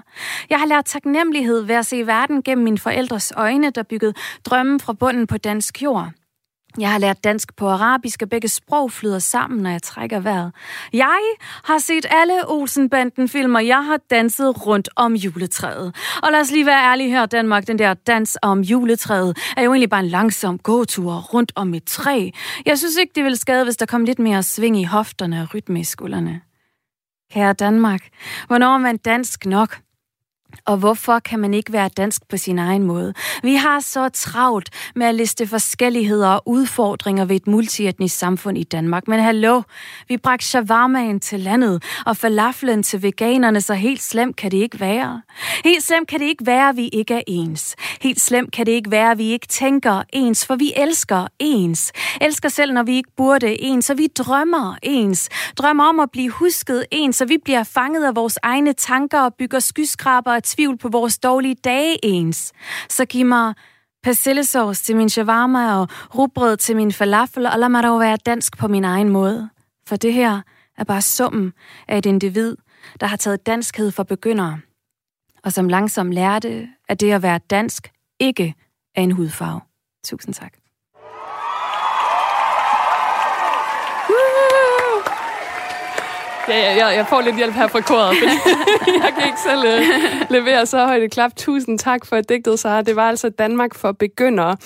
[0.50, 4.14] Jeg har lært taknemmelighed ved at se verden gennem mine forældres øjne, der byggede
[4.46, 6.12] drømmen fra bunden på dansk jord.
[6.80, 10.52] Jeg har lært dansk på arabisk, og begge sprog flyder sammen, når jeg trækker vejret.
[10.94, 11.20] Jeg
[11.64, 13.60] har set alle Olsenbanden-filmer.
[13.60, 15.96] Jeg har danset rundt om juletræet.
[16.24, 17.68] Og lad os lige være ærlige her, Danmark.
[17.68, 21.84] Den der dans om juletræet er jo egentlig bare en langsom gåtur rundt om et
[21.84, 22.30] træ.
[22.66, 25.56] Jeg synes ikke, det ville skade, hvis der kom lidt mere sving i hofterne og
[25.56, 26.42] rytme i skuldrene.
[27.34, 28.02] Kære Danmark,
[28.48, 29.78] hvornår er man dansk nok?
[30.66, 33.14] Og hvorfor kan man ikke være dansk på sin egen måde?
[33.44, 38.64] Vi har så travlt med at liste forskelligheder og udfordringer ved et multietnisk samfund i
[38.64, 39.08] Danmark.
[39.08, 39.62] Men hallo,
[40.08, 44.80] vi bragte shawarmaen til landet og falaflen til veganerne, så helt slemt kan det ikke
[44.80, 45.22] være.
[45.64, 47.76] Helt slemt kan det ikke være, at vi ikke er ens.
[48.02, 51.92] Helt slemt kan det ikke være, at vi ikke tænker ens, for vi elsker ens.
[52.22, 55.30] Elsker selv, når vi ikke burde ens, så vi drømmer ens.
[55.58, 59.34] Drømmer om at blive husket ens, så vi bliver fanget af vores egne tanker og
[59.34, 62.54] bygger skyskraber tvivl på vores dårlige dage ens.
[62.90, 63.54] Så giv mig
[64.04, 68.58] persillesauce til min shawarma og rugbrød til min falafel, og lad mig dog være dansk
[68.58, 69.50] på min egen måde.
[69.88, 70.42] For det her
[70.78, 71.54] er bare summen
[71.88, 72.56] af et individ,
[73.00, 74.60] der har taget danskhed for begyndere,
[75.44, 78.56] og som langsomt lærte, at det at være dansk ikke
[78.96, 79.62] er en hudfarve.
[80.04, 80.67] Tusind tak.
[86.48, 88.16] Ja, ja, jeg får lidt hjælp her fra koret,
[89.04, 91.32] jeg kan ikke selv uh, levere så højt et klap.
[91.36, 92.82] Tusind tak for digtet, Sara.
[92.82, 94.58] Det var altså Danmark for begyndere.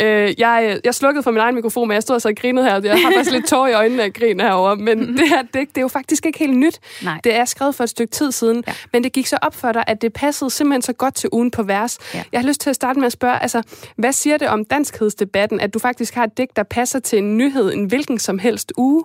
[0.00, 0.04] Uh,
[0.40, 2.80] jeg, jeg slukkede for min egen mikrofon, men jeg stod så og grinede her.
[2.84, 4.76] Jeg har faktisk lidt tår i øjnene af grin herovre.
[4.76, 6.80] Men det her digt, det er jo faktisk ikke helt nyt.
[7.02, 7.20] Nej.
[7.24, 8.64] Det er skrevet for et stykke tid siden.
[8.66, 8.72] Ja.
[8.92, 11.50] Men det gik så op for dig, at det passede simpelthen så godt til ugen
[11.50, 11.98] på vers.
[12.14, 12.22] Ja.
[12.32, 13.62] Jeg har lyst til at starte med at spørge, altså,
[13.96, 17.36] hvad siger det om danskhedsdebatten, at du faktisk har et digt, der passer til en
[17.36, 19.04] nyhed en hvilken som helst uge?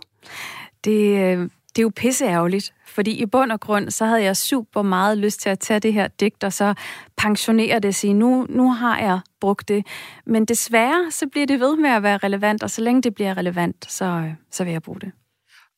[0.84, 4.82] Det, øh, det er jo pisseærgerligt, fordi i bund og grund, så havde jeg super
[4.82, 6.74] meget lyst til at tage det her digt, og så
[7.18, 9.88] pensionere det og sige, nu, nu har jeg brugt det.
[10.26, 13.38] Men desværre, så bliver det ved med at være relevant, og så længe det bliver
[13.38, 15.12] relevant, så, øh, så vil jeg bruge det.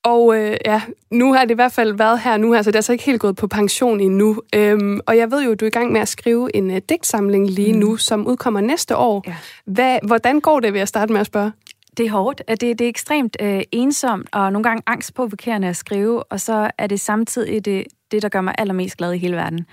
[0.03, 0.81] Og øh, ja,
[1.11, 3.21] nu har det i hvert fald været her nu, altså det er altså ikke helt
[3.21, 4.41] gået på pension endnu.
[4.55, 7.49] Øhm, og jeg ved jo, du er i gang med at skrive en uh, digtsamling
[7.49, 7.79] lige mm.
[7.79, 9.23] nu, som udkommer næste år.
[9.27, 9.35] Ja.
[9.65, 11.51] Hvad, hvordan går det, vil jeg starte med at spørge?
[11.97, 12.41] Det er hårdt.
[12.47, 16.87] Det, det er ekstremt øh, ensomt og nogle gange angstprovokerende at skrive, og så er
[16.87, 19.65] det samtidig det, det, der gør mig allermest glad i hele verden.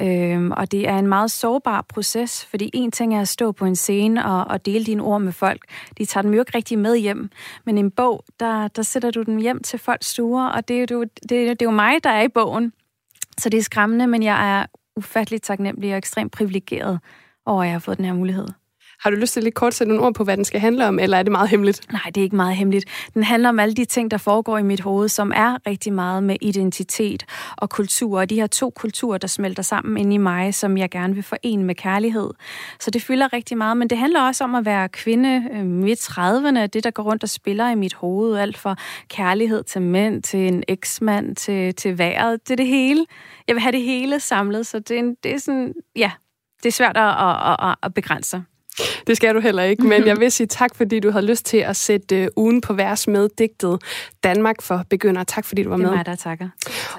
[0.00, 3.64] Øhm, og det er en meget sårbar proces, fordi en ting er at stå på
[3.64, 5.64] en scene og, og dele dine ord med folk.
[5.98, 7.30] De tager dem jo ikke rigtig med hjem.
[7.64, 10.86] Men en bog, der, der sætter du den hjem til folks stuer, og det er,
[10.90, 12.72] jo, det, det er jo mig, der er i bogen.
[13.38, 14.66] Så det er skræmmende, men jeg er
[14.96, 17.00] ufatteligt taknemmelig og ekstremt privilegeret
[17.46, 18.46] over, at jeg har fået den her mulighed.
[19.02, 20.98] Har du lyst til lidt kort sætte nogle ord på, hvad den skal handle om,
[20.98, 21.92] eller er det meget hemmeligt?
[21.92, 22.84] Nej, det er ikke meget hemmeligt.
[23.14, 26.22] Den handler om alle de ting, der foregår i mit hoved, som er rigtig meget
[26.22, 27.24] med identitet
[27.56, 30.90] og kultur, og de her to kulturer, der smelter sammen ind i mig, som jeg
[30.90, 32.30] gerne vil forene med kærlighed.
[32.80, 36.00] Så det fylder rigtig meget, men det handler også om at være kvinde øh, midt
[36.00, 38.76] 30'erne, det der går rundt og spiller i mit hoved, alt fra
[39.08, 43.06] kærlighed til mænd, til en eksmand, til, til vejret, det er det hele.
[43.48, 46.10] Jeg vil have det hele samlet, så det er, en, det er sådan, ja,
[46.62, 48.42] det er svært at, at, at, at begrænse sig.
[49.06, 51.56] Det skal du heller ikke, men jeg vil sige tak, fordi du havde lyst til
[51.56, 53.82] at sætte uh, ugen på vers med digtet
[54.24, 55.24] Danmark for begynder.
[55.24, 55.86] Tak, fordi du var med.
[55.86, 56.48] Det er mig, der takker.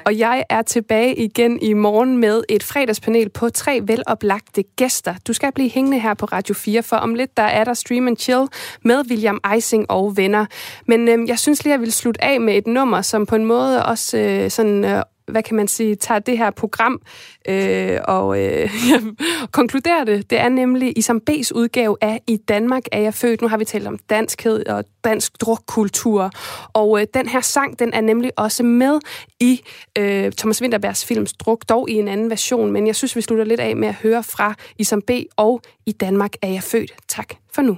[0.05, 5.15] Og jeg er tilbage igen i morgen med et fredagspanel på tre veloplagte gæster.
[5.27, 8.07] Du skal blive hængende her på Radio 4, for om lidt der er der Stream
[8.07, 8.47] and Chill
[8.83, 10.45] med William Eising og venner.
[10.87, 13.45] Men øhm, jeg synes lige, jeg vil slutte af med et nummer, som på en
[13.45, 14.85] måde også øh, sådan...
[14.85, 17.01] Øh, hvad kan man sige, tager det her program
[17.47, 18.69] øh, og øh,
[19.51, 20.29] konkluderer det.
[20.29, 23.41] Det er nemlig Isam B's udgave af I Danmark er jeg født.
[23.41, 26.31] Nu har vi talt om danskhed og dansk drukkultur.
[26.73, 28.99] Og øh, den her sang, den er nemlig også med
[29.39, 29.61] i
[29.97, 32.71] øh, Thomas Winterbergs films Druk, dog i en anden version.
[32.71, 35.11] Men jeg synes, vi slutter lidt af med at høre fra Isam B.
[35.37, 36.93] og I Danmark er jeg født.
[37.07, 37.77] Tak for nu.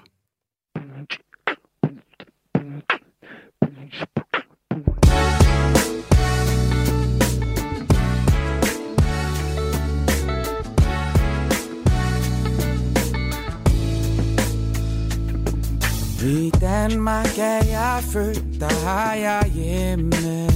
[0.76, 1.06] Mm.
[16.26, 20.48] I Danmark er jeg født, der har jeg hjemme.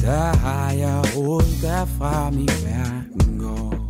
[0.00, 3.88] Der har jeg rod, derfra min verden går.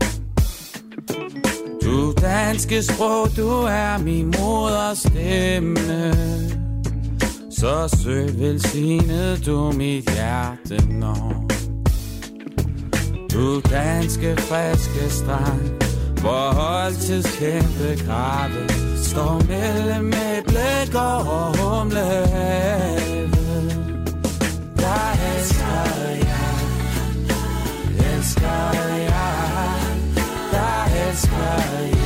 [1.85, 6.15] Du danske sprog, du er min moders stemme.
[7.51, 11.47] Så søg velsignet du mit hjerte når.
[13.33, 15.90] Du danske friske strand,
[16.21, 18.69] hvor holdtidskæmpe grave
[19.03, 21.25] Står mellem et blæk og
[21.59, 22.01] humle.
[24.77, 25.07] Der
[25.37, 25.81] elsker
[26.29, 26.57] jeg
[28.15, 29.75] Elsker jeg
[30.53, 31.47] Der elsker
[31.81, 32.00] jeg